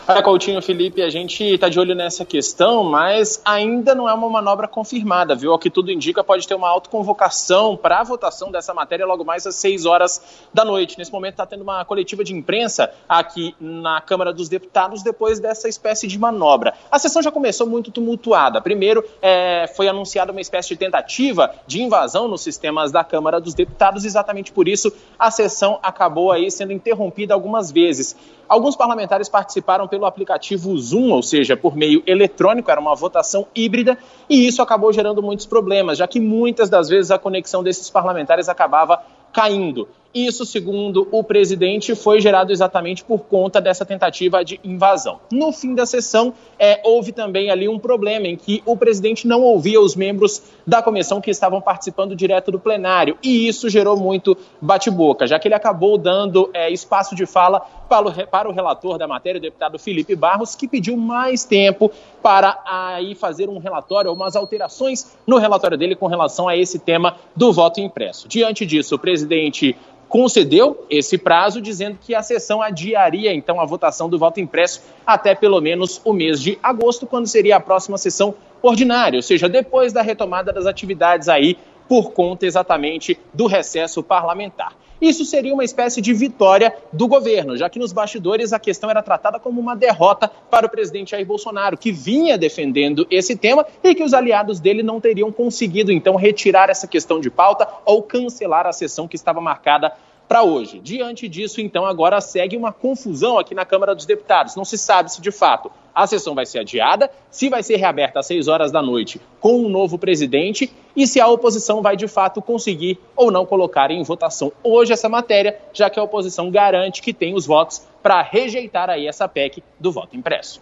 [0.08, 4.30] Olha, Coutinho, Felipe, a gente está de olho nessa questão, mas ainda não é uma
[4.30, 5.52] manobra confirmada, viu?
[5.52, 9.48] Ao que tudo indica, pode ter uma autoconvocação para a votação dessa matéria logo mais
[9.48, 10.96] às 6 horas da noite.
[10.96, 15.68] Nesse momento está tendo uma coletiva de imprensa aqui na Câmara dos Deputados depois dessa
[15.68, 16.76] espécie de manobra.
[16.92, 18.62] A sessão já começou muito tumultuada.
[18.62, 23.56] Primeiro, é, foi anunciada uma espécie de tentativa de invasão nos sistemas da Câmara dos
[23.56, 28.16] Deputados, exatamente por isso a sessão acabou aí sendo interrompida algumas vezes.
[28.50, 33.96] Alguns parlamentares participaram pelo aplicativo Zoom, ou seja, por meio eletrônico, era uma votação híbrida,
[34.28, 38.50] e isso acabou gerando muitos problemas, já que muitas das vezes a conexão desses parlamentares
[38.50, 39.88] acabava caindo.
[40.14, 45.20] Isso, segundo o presidente, foi gerado exatamente por conta dessa tentativa de invasão.
[45.32, 49.44] No fim da sessão, é, houve também ali um problema em que o presidente não
[49.44, 54.36] ouvia os membros da comissão que estavam participando direto do plenário, e isso gerou muito
[54.60, 58.98] bate-boca, já que ele acabou dando é, espaço de fala para o, para o relator
[58.98, 61.92] da matéria, o deputado Felipe Barros, que pediu mais tempo
[62.22, 67.16] para aí fazer um relatório, umas alterações no relatório dele com relação a esse tema
[67.36, 68.28] do voto impresso.
[68.28, 69.76] Diante disso, o presidente
[70.10, 75.36] concedeu esse prazo, dizendo que a sessão adiaria então a votação do voto impresso até
[75.36, 79.94] pelo menos o mês de agosto, quando seria a próxima sessão ordinária, ou seja, depois
[79.94, 84.74] da retomada das atividades aí por conta exatamente do recesso parlamentar.
[85.02, 89.02] Isso seria uma espécie de vitória do governo, já que nos bastidores a questão era
[89.02, 93.96] tratada como uma derrota para o presidente Jair Bolsonaro, que vinha defendendo esse tema e
[93.96, 98.68] que os aliados dele não teriam conseguido então retirar essa questão de pauta ou cancelar
[98.68, 99.94] a sessão que estava marcada
[100.30, 100.80] para hoje.
[100.80, 104.56] Diante disso, então, agora segue uma confusão aqui na Câmara dos Deputados.
[104.56, 105.72] Não se sabe se de fato
[106.04, 109.60] a sessão vai ser adiada, se vai ser reaberta às 6 horas da noite com
[109.60, 114.02] um novo presidente e se a oposição vai de fato conseguir ou não colocar em
[114.02, 118.90] votação hoje essa matéria, já que a oposição garante que tem os votos para rejeitar
[118.90, 120.62] aí essa PEC do voto impresso.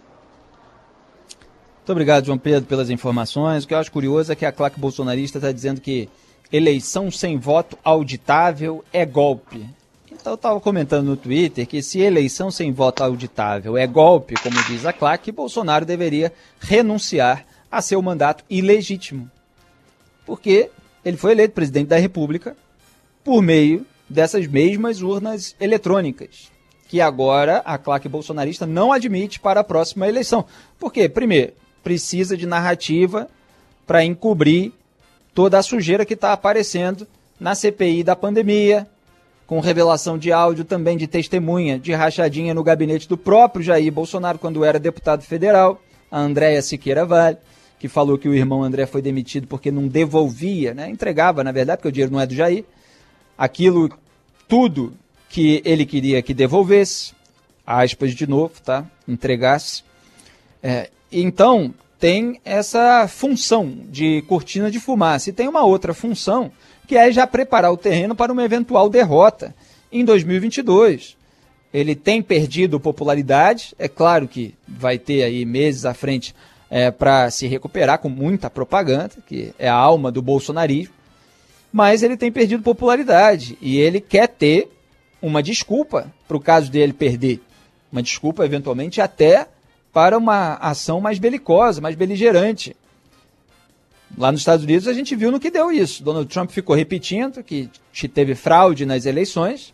[1.78, 3.64] Muito obrigado, João Pedro, pelas informações.
[3.64, 6.08] O que eu acho curioso é que a claque bolsonarista está dizendo que
[6.52, 9.64] eleição sem voto auditável é golpe.
[10.28, 14.84] Eu estava comentando no Twitter que se eleição sem voto auditável é golpe, como diz
[14.84, 19.30] a claque, Bolsonaro deveria renunciar a seu mandato ilegítimo.
[20.26, 20.70] Porque
[21.02, 22.54] ele foi eleito presidente da República
[23.24, 26.52] por meio dessas mesmas urnas eletrônicas,
[26.88, 30.44] que agora a claque bolsonarista não admite para a próxima eleição.
[30.78, 31.08] Por quê?
[31.08, 33.30] Primeiro, precisa de narrativa
[33.86, 34.74] para encobrir
[35.32, 37.08] toda a sujeira que está aparecendo
[37.40, 38.86] na CPI da pandemia,
[39.48, 44.38] com revelação de áudio também de testemunha de rachadinha no gabinete do próprio Jair Bolsonaro
[44.38, 45.80] quando era deputado federal,
[46.10, 47.38] a Andréia Siqueira Vale,
[47.80, 50.90] que falou que o irmão André foi demitido porque não devolvia, né?
[50.90, 52.62] entregava, na verdade, porque o dinheiro não é do Jair,
[53.38, 53.88] aquilo,
[54.46, 54.92] tudo
[55.30, 57.14] que ele queria que devolvesse,
[57.66, 58.84] aspas de novo, tá?
[59.06, 59.82] entregasse.
[60.62, 65.30] É, então, tem essa função de cortina de fumaça.
[65.30, 66.52] E tem uma outra função,
[66.88, 69.54] que é já preparar o terreno para uma eventual derrota
[69.92, 71.18] em 2022.
[71.72, 76.34] Ele tem perdido popularidade, é claro que vai ter aí meses à frente
[76.70, 80.94] é, para se recuperar com muita propaganda, que é a alma do bolsonarismo,
[81.70, 84.70] mas ele tem perdido popularidade e ele quer ter
[85.20, 87.42] uma desculpa para o caso dele perder.
[87.92, 89.46] Uma desculpa, eventualmente, até
[89.92, 92.74] para uma ação mais belicosa, mais beligerante.
[94.18, 96.02] Lá nos Estados Unidos a gente viu no que deu isso.
[96.02, 97.70] Donald Trump ficou repetindo que
[98.12, 99.72] teve fraude nas eleições,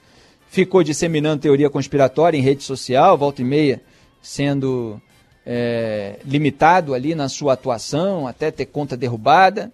[0.48, 3.80] ficou disseminando teoria conspiratória em rede social, volta e meia,
[4.20, 5.00] sendo
[5.46, 9.72] é, limitado ali na sua atuação, até ter conta derrubada,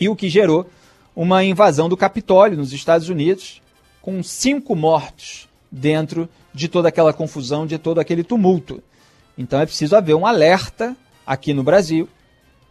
[0.00, 0.68] e o que gerou
[1.14, 3.62] uma invasão do Capitólio nos Estados Unidos,
[4.02, 8.82] com cinco mortos dentro de toda aquela confusão, de todo aquele tumulto.
[9.38, 12.08] Então é preciso haver um alerta aqui no Brasil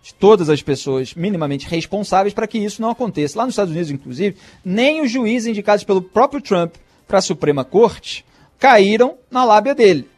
[0.04, 3.38] de todas as pessoas minimamente responsáveis para que isso não aconteça.
[3.38, 6.76] Lá nos Estados Unidos, inclusive, nem os juízes indicados pelo próprio Trump
[7.08, 8.26] para a Suprema Corte
[8.60, 10.10] caíram na lábia dele.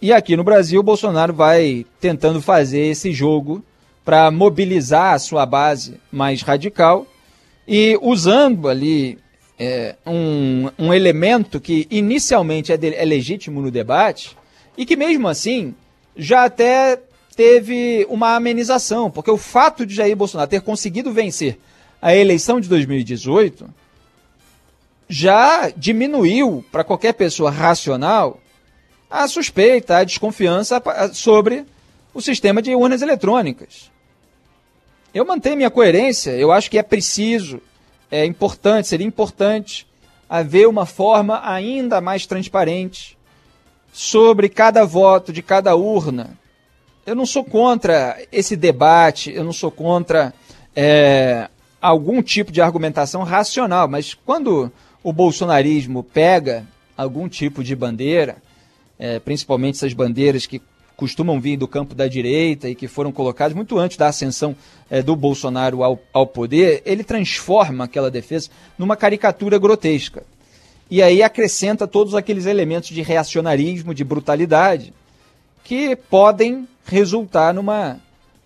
[0.00, 3.62] E aqui no Brasil, o Bolsonaro vai tentando fazer esse jogo
[4.04, 7.06] para mobilizar a sua base mais radical
[7.66, 9.18] e usando ali
[9.58, 14.36] é, um, um elemento que inicialmente é, de, é legítimo no debate,
[14.76, 15.74] e que mesmo assim
[16.16, 16.98] já até
[17.40, 21.58] teve uma amenização, porque o fato de Jair Bolsonaro ter conseguido vencer
[22.02, 23.66] a eleição de 2018
[25.08, 28.38] já diminuiu para qualquer pessoa racional
[29.10, 30.82] a suspeita, a desconfiança
[31.14, 31.64] sobre
[32.12, 33.90] o sistema de urnas eletrônicas.
[35.14, 37.58] Eu mantenho minha coerência, eu acho que é preciso,
[38.10, 39.86] é importante, seria importante
[40.28, 43.16] haver uma forma ainda mais transparente
[43.94, 46.38] sobre cada voto de cada urna.
[47.10, 50.32] Eu não sou contra esse debate, eu não sou contra
[50.76, 51.48] é,
[51.82, 54.70] algum tipo de argumentação racional, mas quando
[55.02, 56.64] o bolsonarismo pega
[56.96, 58.36] algum tipo de bandeira,
[58.96, 60.62] é, principalmente essas bandeiras que
[60.96, 64.54] costumam vir do campo da direita e que foram colocadas muito antes da ascensão
[64.88, 70.22] é, do Bolsonaro ao, ao poder, ele transforma aquela defesa numa caricatura grotesca.
[70.88, 74.94] E aí acrescenta todos aqueles elementos de reacionarismo, de brutalidade,
[75.64, 77.98] que podem resultar numa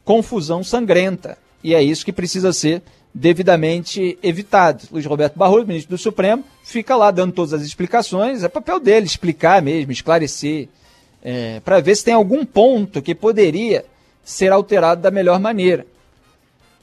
[0.05, 1.39] confusão sangrenta.
[1.63, 2.83] E é isso que precisa ser
[3.15, 4.85] devidamente evitado.
[4.91, 8.43] Luiz Roberto Barroso, ministro do Supremo, fica lá dando todas as explicações.
[8.43, 10.69] É papel dele explicar mesmo, esclarecer,
[11.23, 13.85] é, para ver se tem algum ponto que poderia
[14.25, 15.87] ser alterado da melhor maneira.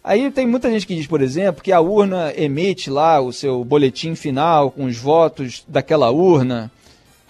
[0.03, 3.63] Aí tem muita gente que diz, por exemplo, que a urna emite lá o seu
[3.63, 6.71] boletim final com os votos daquela urna.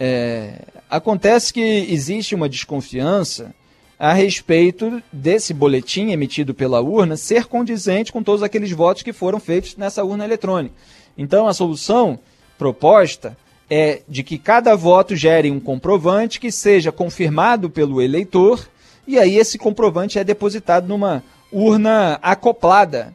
[0.00, 0.54] É,
[0.88, 3.54] acontece que existe uma desconfiança
[4.02, 9.38] a respeito desse boletim emitido pela urna ser condizente com todos aqueles votos que foram
[9.38, 10.74] feitos nessa urna eletrônica.
[11.16, 12.18] Então, a solução
[12.58, 13.36] proposta
[13.70, 18.68] é de que cada voto gere um comprovante que seja confirmado pelo eleitor
[19.06, 21.22] e aí esse comprovante é depositado numa
[21.52, 23.14] urna acoplada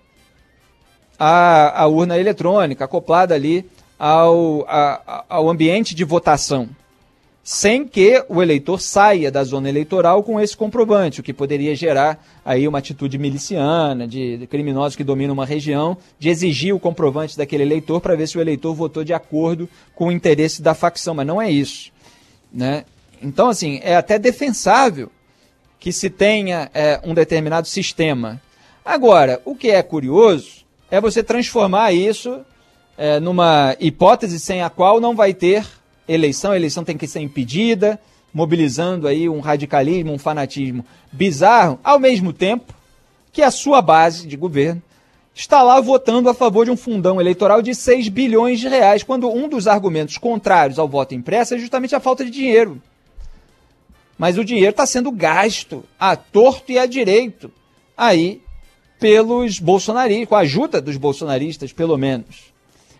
[1.20, 3.70] à, à urna eletrônica, acoplada ali
[4.00, 6.70] ao, a, ao ambiente de votação
[7.50, 12.22] sem que o eleitor saia da zona eleitoral com esse comprovante, o que poderia gerar
[12.44, 17.64] aí uma atitude miliciana, de, criminosos que dominam uma região, de exigir o comprovante daquele
[17.64, 21.26] eleitor para ver se o eleitor votou de acordo com o interesse da facção, mas
[21.26, 21.90] não é isso.
[22.52, 22.84] Né?
[23.24, 25.10] Então, assim, é até defensável
[25.80, 28.42] que se tenha é, um determinado sistema.
[28.84, 32.42] Agora, o que é curioso é você transformar isso
[32.98, 35.66] é, numa hipótese sem a qual não vai ter
[36.08, 38.00] eleição, a eleição tem que ser impedida,
[38.34, 42.74] mobilizando aí um radicalismo, um fanatismo bizarro, ao mesmo tempo
[43.32, 44.82] que a sua base de governo
[45.34, 49.30] está lá votando a favor de um fundão eleitoral de 6 bilhões de reais, quando
[49.30, 52.82] um dos argumentos contrários ao voto impresso é justamente a falta de dinheiro.
[54.18, 57.52] Mas o dinheiro está sendo gasto a torto e a direito
[57.96, 58.42] aí
[59.00, 62.52] pelos bolsonaristas, com a ajuda dos bolsonaristas, pelo menos.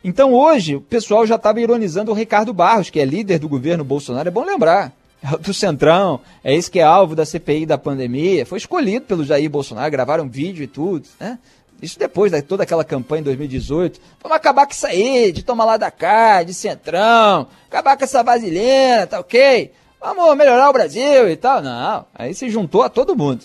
[0.08, 3.84] Então hoje o pessoal já estava ironizando o Ricardo Barros, que é líder do governo
[3.84, 4.94] Bolsonaro, é bom lembrar.
[5.22, 9.26] É do Centrão, é esse que é alvo da CPI da pandemia, foi escolhido pelo
[9.26, 11.38] Jair Bolsonaro, gravaram vídeo e tudo, né?
[11.82, 14.00] Isso depois de toda aquela campanha em 2018.
[14.24, 18.24] Vamos acabar com isso aí, de tomar lá da cá, de centrão, acabar com essa
[18.24, 19.74] vasilhena, tá ok?
[20.00, 21.62] Vamos melhorar o Brasil e tal.
[21.62, 23.44] Não, aí se juntou a todo mundo.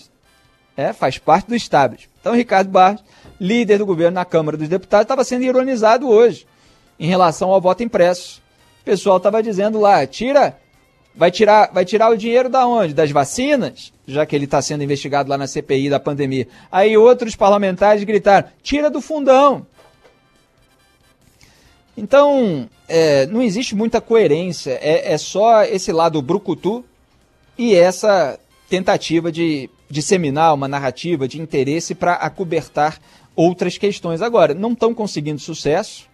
[0.76, 2.08] É, faz parte do establishment.
[2.20, 3.02] Então, Ricardo Barros
[3.42, 6.46] líder do governo na Câmara dos Deputados, estava sendo ironizado hoje
[7.02, 8.40] em relação ao voto impresso.
[8.80, 10.56] O pessoal estava dizendo lá, tira,
[11.12, 12.94] vai tirar, vai tirar o dinheiro da onde?
[12.94, 16.46] Das vacinas, já que ele está sendo investigado lá na CPI da pandemia.
[16.70, 19.66] Aí outros parlamentares gritaram, tira do fundão.
[21.96, 26.84] Então, é, não existe muita coerência, é, é só esse lado brucutu
[27.58, 28.38] e essa
[28.70, 33.00] tentativa de disseminar uma narrativa de interesse para acobertar
[33.34, 34.22] outras questões.
[34.22, 36.06] Agora, não estão conseguindo sucesso,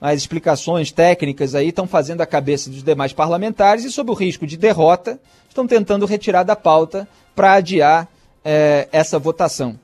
[0.00, 4.46] as explicações técnicas aí estão fazendo a cabeça dos demais parlamentares e, sob o risco
[4.46, 5.18] de derrota,
[5.48, 8.08] estão tentando retirar da pauta para adiar
[8.44, 9.78] é, essa votação.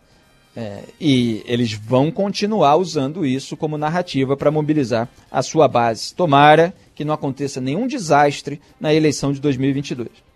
[0.55, 6.15] É, e eles vão continuar usando isso como narrativa para mobilizar a sua base.
[6.15, 10.32] Tomara que não aconteça nenhum desastre na eleição de 2022.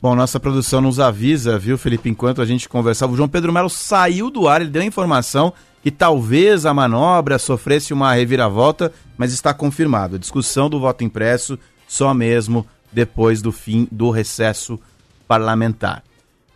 [0.00, 3.68] Bom, nossa produção nos avisa, viu, Felipe, enquanto a gente conversava, o João Pedro Melo
[3.68, 9.32] saiu do ar, ele deu a informação que talvez a manobra sofresse uma reviravolta, mas
[9.32, 10.14] está confirmado.
[10.14, 14.78] A discussão do voto impresso só mesmo depois do fim do recesso
[15.26, 16.04] parlamentar.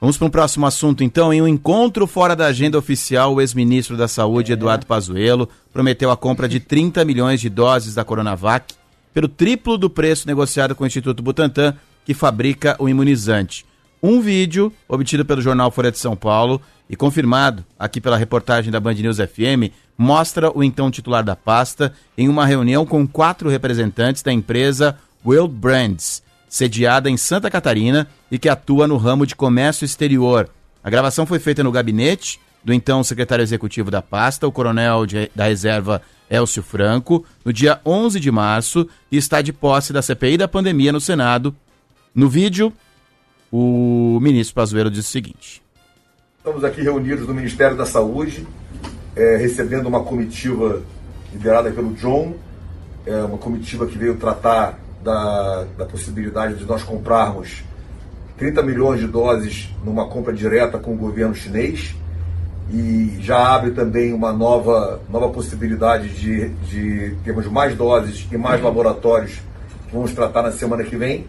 [0.01, 1.33] Vamos para um próximo assunto, então.
[1.33, 4.55] Em um encontro fora da agenda oficial, o ex-ministro da Saúde, é.
[4.55, 8.75] Eduardo Pazuello, prometeu a compra de 30 milhões de doses da Coronavac
[9.15, 13.65] pelo triplo do preço negociado com o Instituto Butantan que fabrica o imunizante.
[14.03, 18.81] Um vídeo obtido pelo jornal Folha de São Paulo e confirmado aqui pela reportagem da
[18.81, 24.23] Band News FM mostra o então titular da pasta em uma reunião com quatro representantes
[24.23, 29.85] da empresa World Brands, sediada em Santa Catarina e que atua no ramo de comércio
[29.85, 30.49] exterior.
[30.83, 35.31] A gravação foi feita no gabinete do então secretário executivo da pasta, o coronel de,
[35.35, 40.37] da reserva Elcio Franco, no dia 11 de março e está de posse da CPI
[40.37, 41.55] da pandemia no Senado.
[42.15, 42.71] No vídeo,
[43.51, 45.63] o ministro Pazuello diz o seguinte:
[46.37, 48.47] Estamos aqui reunidos no Ministério da Saúde,
[49.17, 50.83] é, recebendo uma comitiva
[51.33, 52.35] liderada pelo John,
[53.07, 57.65] é uma comitiva que veio tratar da, da possibilidade de nós comprarmos
[58.37, 61.95] 30 milhões de doses numa compra direta com o governo chinês
[62.71, 68.63] e já abre também uma nova, nova possibilidade de, de termos mais doses e mais
[68.63, 69.41] laboratórios
[69.89, 71.27] que vamos tratar na semana que vem.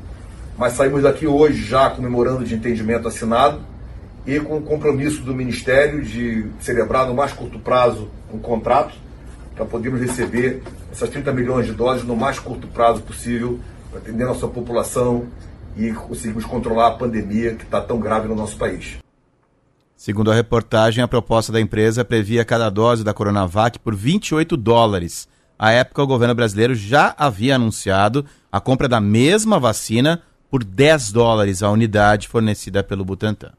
[0.58, 3.62] Mas saímos daqui hoje já comemorando de entendimento assinado
[4.26, 8.94] e com o compromisso do Ministério de celebrar no mais curto prazo um contrato
[9.56, 14.26] para podermos receber essas 30 milhões de doses no mais curto prazo possível, para atender
[14.26, 15.28] nossa população
[15.76, 18.98] e conseguirmos controlar a pandemia que está tão grave no nosso país.
[19.96, 25.28] Segundo a reportagem, a proposta da empresa previa cada dose da Coronavac por 28 dólares.
[25.58, 30.22] À época, o governo brasileiro já havia anunciado a compra da mesma vacina
[30.54, 33.54] por 10 dólares a unidade fornecida pelo Butantan.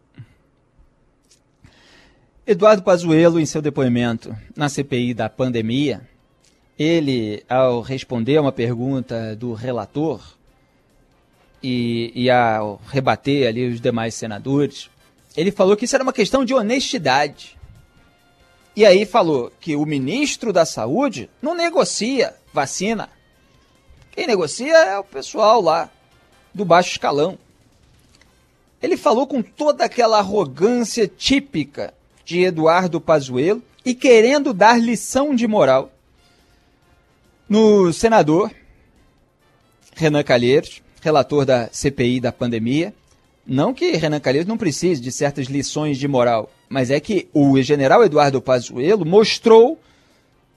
[2.46, 6.08] Eduardo Pazuello, em seu depoimento na CPI da pandemia,
[6.78, 10.22] ele, ao responder uma pergunta do relator
[11.60, 14.88] e, e ao rebater ali os demais senadores,
[15.36, 17.58] ele falou que isso era uma questão de honestidade.
[18.76, 23.08] E aí falou que o ministro da Saúde não negocia vacina.
[24.12, 25.90] Quem negocia é o pessoal lá
[26.54, 27.38] do baixo escalão.
[28.80, 31.92] Ele falou com toda aquela arrogância típica
[32.24, 35.90] de Eduardo Pazuello e querendo dar lição de moral
[37.48, 38.50] no senador
[39.94, 42.94] Renan Calheiros, relator da CPI da pandemia.
[43.46, 47.60] Não que Renan Calheiros não precise de certas lições de moral, mas é que o
[47.60, 49.78] general Eduardo Pazuello mostrou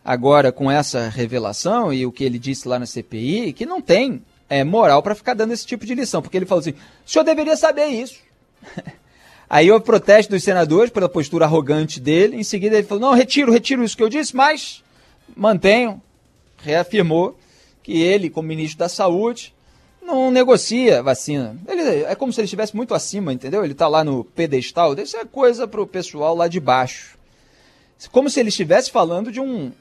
[0.04, 4.22] agora com essa revelação e o que ele disse lá na CPI que não tem
[4.50, 7.24] é, moral para ficar dando esse tipo de lição, porque ele falou assim: o senhor
[7.24, 8.20] deveria saber isso.
[9.50, 12.38] Aí o protesto dos senadores pela postura arrogante dele.
[12.38, 14.84] Em seguida ele falou: não, retiro, retiro isso que eu disse, mas
[15.36, 16.02] mantenho.
[16.60, 17.38] Reafirmou
[17.84, 19.54] que ele, como ministro da Saúde,
[20.02, 21.56] não negocia vacina.
[21.68, 23.64] Ele, é como se ele estivesse muito acima, entendeu?
[23.64, 24.94] Ele está lá no pedestal.
[24.96, 27.18] Isso é coisa para o pessoal lá de baixo.
[28.12, 29.72] Como se ele estivesse falando de, um,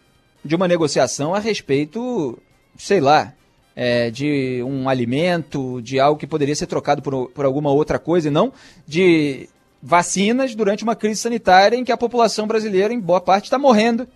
[0.44, 2.38] de uma negociação a respeito,
[2.76, 3.34] sei lá,
[3.76, 8.28] é, de um alimento, de algo que poderia ser trocado por, por alguma outra coisa,
[8.28, 8.50] e não
[8.86, 9.48] de
[9.82, 14.08] vacinas durante uma crise sanitária em que a população brasileira, em boa parte, está morrendo.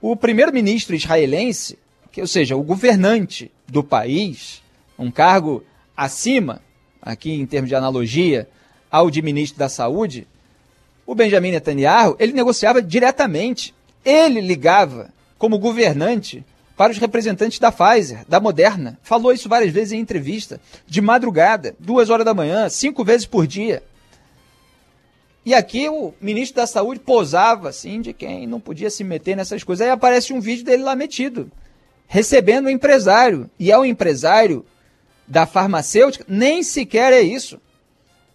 [0.00, 1.78] O primeiro-ministro israelense,
[2.12, 4.62] que, ou seja, o governante do país,
[4.98, 5.64] um cargo
[5.96, 6.60] acima,
[7.00, 8.46] aqui em termos de analogia,
[8.90, 10.26] ao de ministro da Saúde,
[11.06, 13.74] o Benjamin Netanyahu, ele negociava diretamente.
[14.04, 16.44] Ele ligava como governante
[16.76, 18.98] para os representantes da Pfizer, da Moderna.
[19.02, 23.46] Falou isso várias vezes em entrevista, de madrugada, duas horas da manhã, cinco vezes por
[23.46, 23.82] dia.
[25.44, 29.62] E aqui o ministro da Saúde posava, assim, de quem não podia se meter nessas
[29.62, 29.86] coisas.
[29.86, 31.50] Aí aparece um vídeo dele lá metido,
[32.08, 33.48] recebendo o um empresário.
[33.58, 34.66] E é o empresário
[35.26, 37.60] da farmacêutica, nem sequer é isso.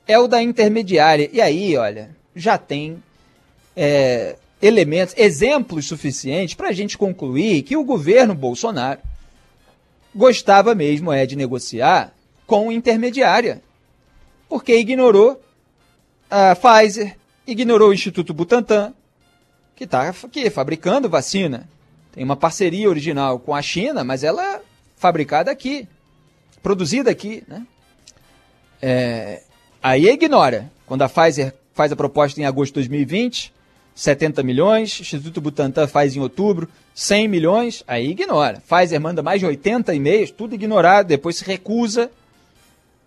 [0.08, 1.30] É o da intermediária.
[1.34, 3.04] E aí, olha, já tem
[3.76, 9.00] é, elementos, exemplos suficientes para a gente concluir que o governo Bolsonaro
[10.14, 12.14] gostava mesmo é de negociar
[12.46, 13.62] com intermediária,
[14.48, 15.42] porque ignorou
[16.30, 18.94] a Pfizer, ignorou o Instituto Butantan,
[19.76, 20.14] que está
[20.52, 21.68] fabricando vacina.
[22.12, 24.62] Tem uma parceria original com a China, mas ela é
[24.98, 25.88] fabricada aqui,
[26.62, 27.44] produzida aqui.
[27.48, 27.66] Né?
[28.82, 29.44] É,
[29.82, 30.72] aí ignora.
[30.86, 33.54] Quando a Pfizer faz a proposta em agosto de 2020,
[33.94, 38.62] 70 milhões, Instituto Butantan faz em outubro 100 milhões, aí ignora.
[38.68, 42.10] Pfizer manda mais de 80 e-mails, tudo ignorado, depois se recusa.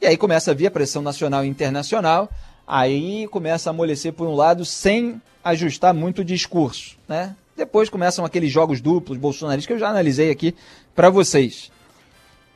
[0.00, 2.30] E aí começa a vir a pressão nacional e internacional
[2.66, 7.36] aí começa a amolecer por um lado sem ajustar muito o discurso, né?
[7.56, 10.54] Depois começam aqueles jogos duplos bolsonaristas que eu já analisei aqui
[10.94, 11.70] para vocês.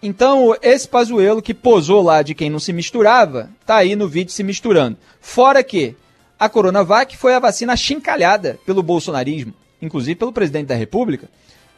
[0.03, 4.33] Então, esse Pazuello que posou lá de quem não se misturava, tá aí no vídeo
[4.33, 4.97] se misturando.
[5.21, 5.95] Fora que
[6.39, 11.29] a Coronavac foi a vacina chincalhada pelo bolsonarismo, inclusive pelo presidente da República,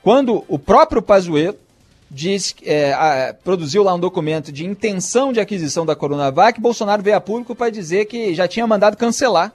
[0.02, 1.56] quando o próprio Pazuello
[2.11, 7.16] diz, é, a, produziu lá um documento de intenção de aquisição da Coronavac, Bolsonaro veio
[7.16, 9.52] a público para dizer que já tinha mandado cancelar,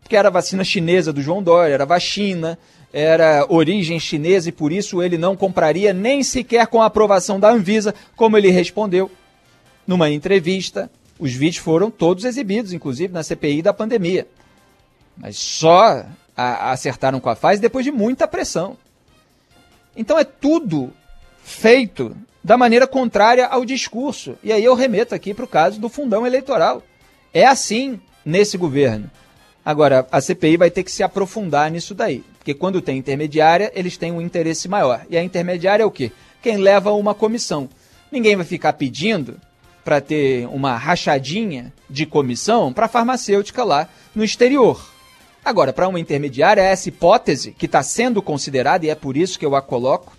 [0.00, 2.58] porque era vacina chinesa do João Dória, era vacina,
[2.92, 7.50] era origem chinesa e por isso ele não compraria nem sequer com a aprovação da
[7.50, 9.10] Anvisa, como ele respondeu.
[9.86, 10.90] numa entrevista.
[11.18, 14.26] Os vídeos foram todos exibidos, inclusive na CPI da pandemia.
[15.16, 16.04] Mas só
[16.36, 18.76] a, acertaram com a fase depois de muita pressão.
[19.96, 20.92] Então é tudo
[21.42, 22.14] feito
[22.44, 24.36] da maneira contrária ao discurso.
[24.44, 26.82] E aí eu remeto aqui para o caso do fundão eleitoral.
[27.32, 29.10] É assim nesse governo.
[29.64, 32.22] Agora, a CPI vai ter que se aprofundar nisso daí.
[32.38, 35.04] Porque quando tem intermediária, eles têm um interesse maior.
[35.10, 36.12] E a intermediária é o quê?
[36.40, 37.68] Quem leva uma comissão.
[38.12, 39.40] Ninguém vai ficar pedindo
[39.86, 44.84] para ter uma rachadinha de comissão para farmacêutica lá no exterior.
[45.44, 49.46] Agora, para uma intermediária, essa hipótese que está sendo considerada, e é por isso que
[49.46, 50.12] eu a coloco,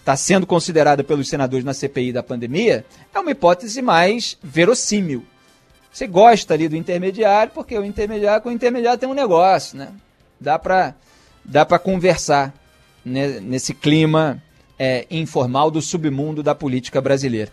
[0.00, 5.24] está sendo considerada pelos senadores na CPI da pandemia, é uma hipótese mais verossímil.
[5.92, 9.90] Você gosta ali do intermediário, porque o intermediário com o intermediário tem um negócio, né?
[10.40, 10.96] Dá para
[11.44, 12.52] dá conversar
[13.04, 14.42] né, nesse clima
[14.76, 17.52] é, informal do submundo da política brasileira.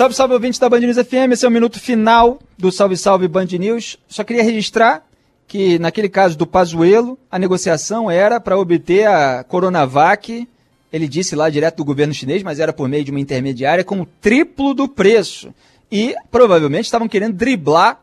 [0.00, 1.32] Salve, salve, ouvintes da Band News FM.
[1.32, 3.98] Esse é o minuto final do Salve, Salve Band News.
[4.08, 5.06] Só queria registrar
[5.46, 10.48] que, naquele caso do Pazuello, a negociação era para obter a Coronavac
[10.90, 14.00] ele disse lá direto do governo chinês, mas era por meio de uma intermediária, com
[14.00, 15.52] o triplo do preço.
[15.92, 18.00] E provavelmente estavam querendo driblar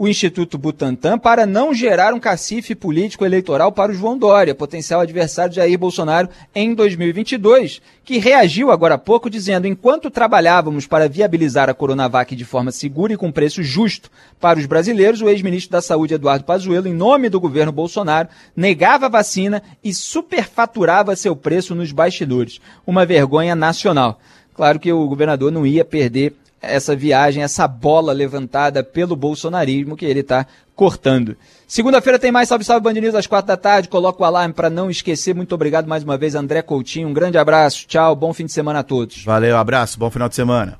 [0.00, 5.02] o Instituto Butantan para não gerar um cacife político eleitoral para o João Dória, potencial
[5.02, 11.06] adversário de Jair Bolsonaro em 2022, que reagiu agora há pouco dizendo: enquanto trabalhávamos para
[11.06, 15.72] viabilizar a Coronavac de forma segura e com preço justo para os brasileiros, o ex-ministro
[15.72, 21.36] da Saúde Eduardo Pazuello, em nome do governo Bolsonaro, negava a vacina e superfaturava seu
[21.36, 22.58] preço nos bastidores.
[22.86, 24.18] Uma vergonha nacional.
[24.54, 30.04] Claro que o governador não ia perder essa viagem, essa bola levantada pelo bolsonarismo que
[30.04, 31.36] ele está cortando.
[31.66, 33.88] Segunda-feira tem mais Salve Salve Band News às quatro da tarde.
[33.88, 35.34] Coloca o alarme para não esquecer.
[35.34, 37.08] Muito obrigado mais uma vez, André Coutinho.
[37.08, 37.86] Um grande abraço.
[37.86, 38.14] Tchau.
[38.16, 39.24] Bom fim de semana a todos.
[39.24, 39.98] Valeu, abraço.
[39.98, 40.78] Bom final de semana.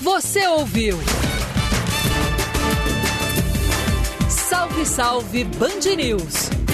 [0.00, 0.98] Você ouviu?
[4.28, 6.65] Salve Salve Band News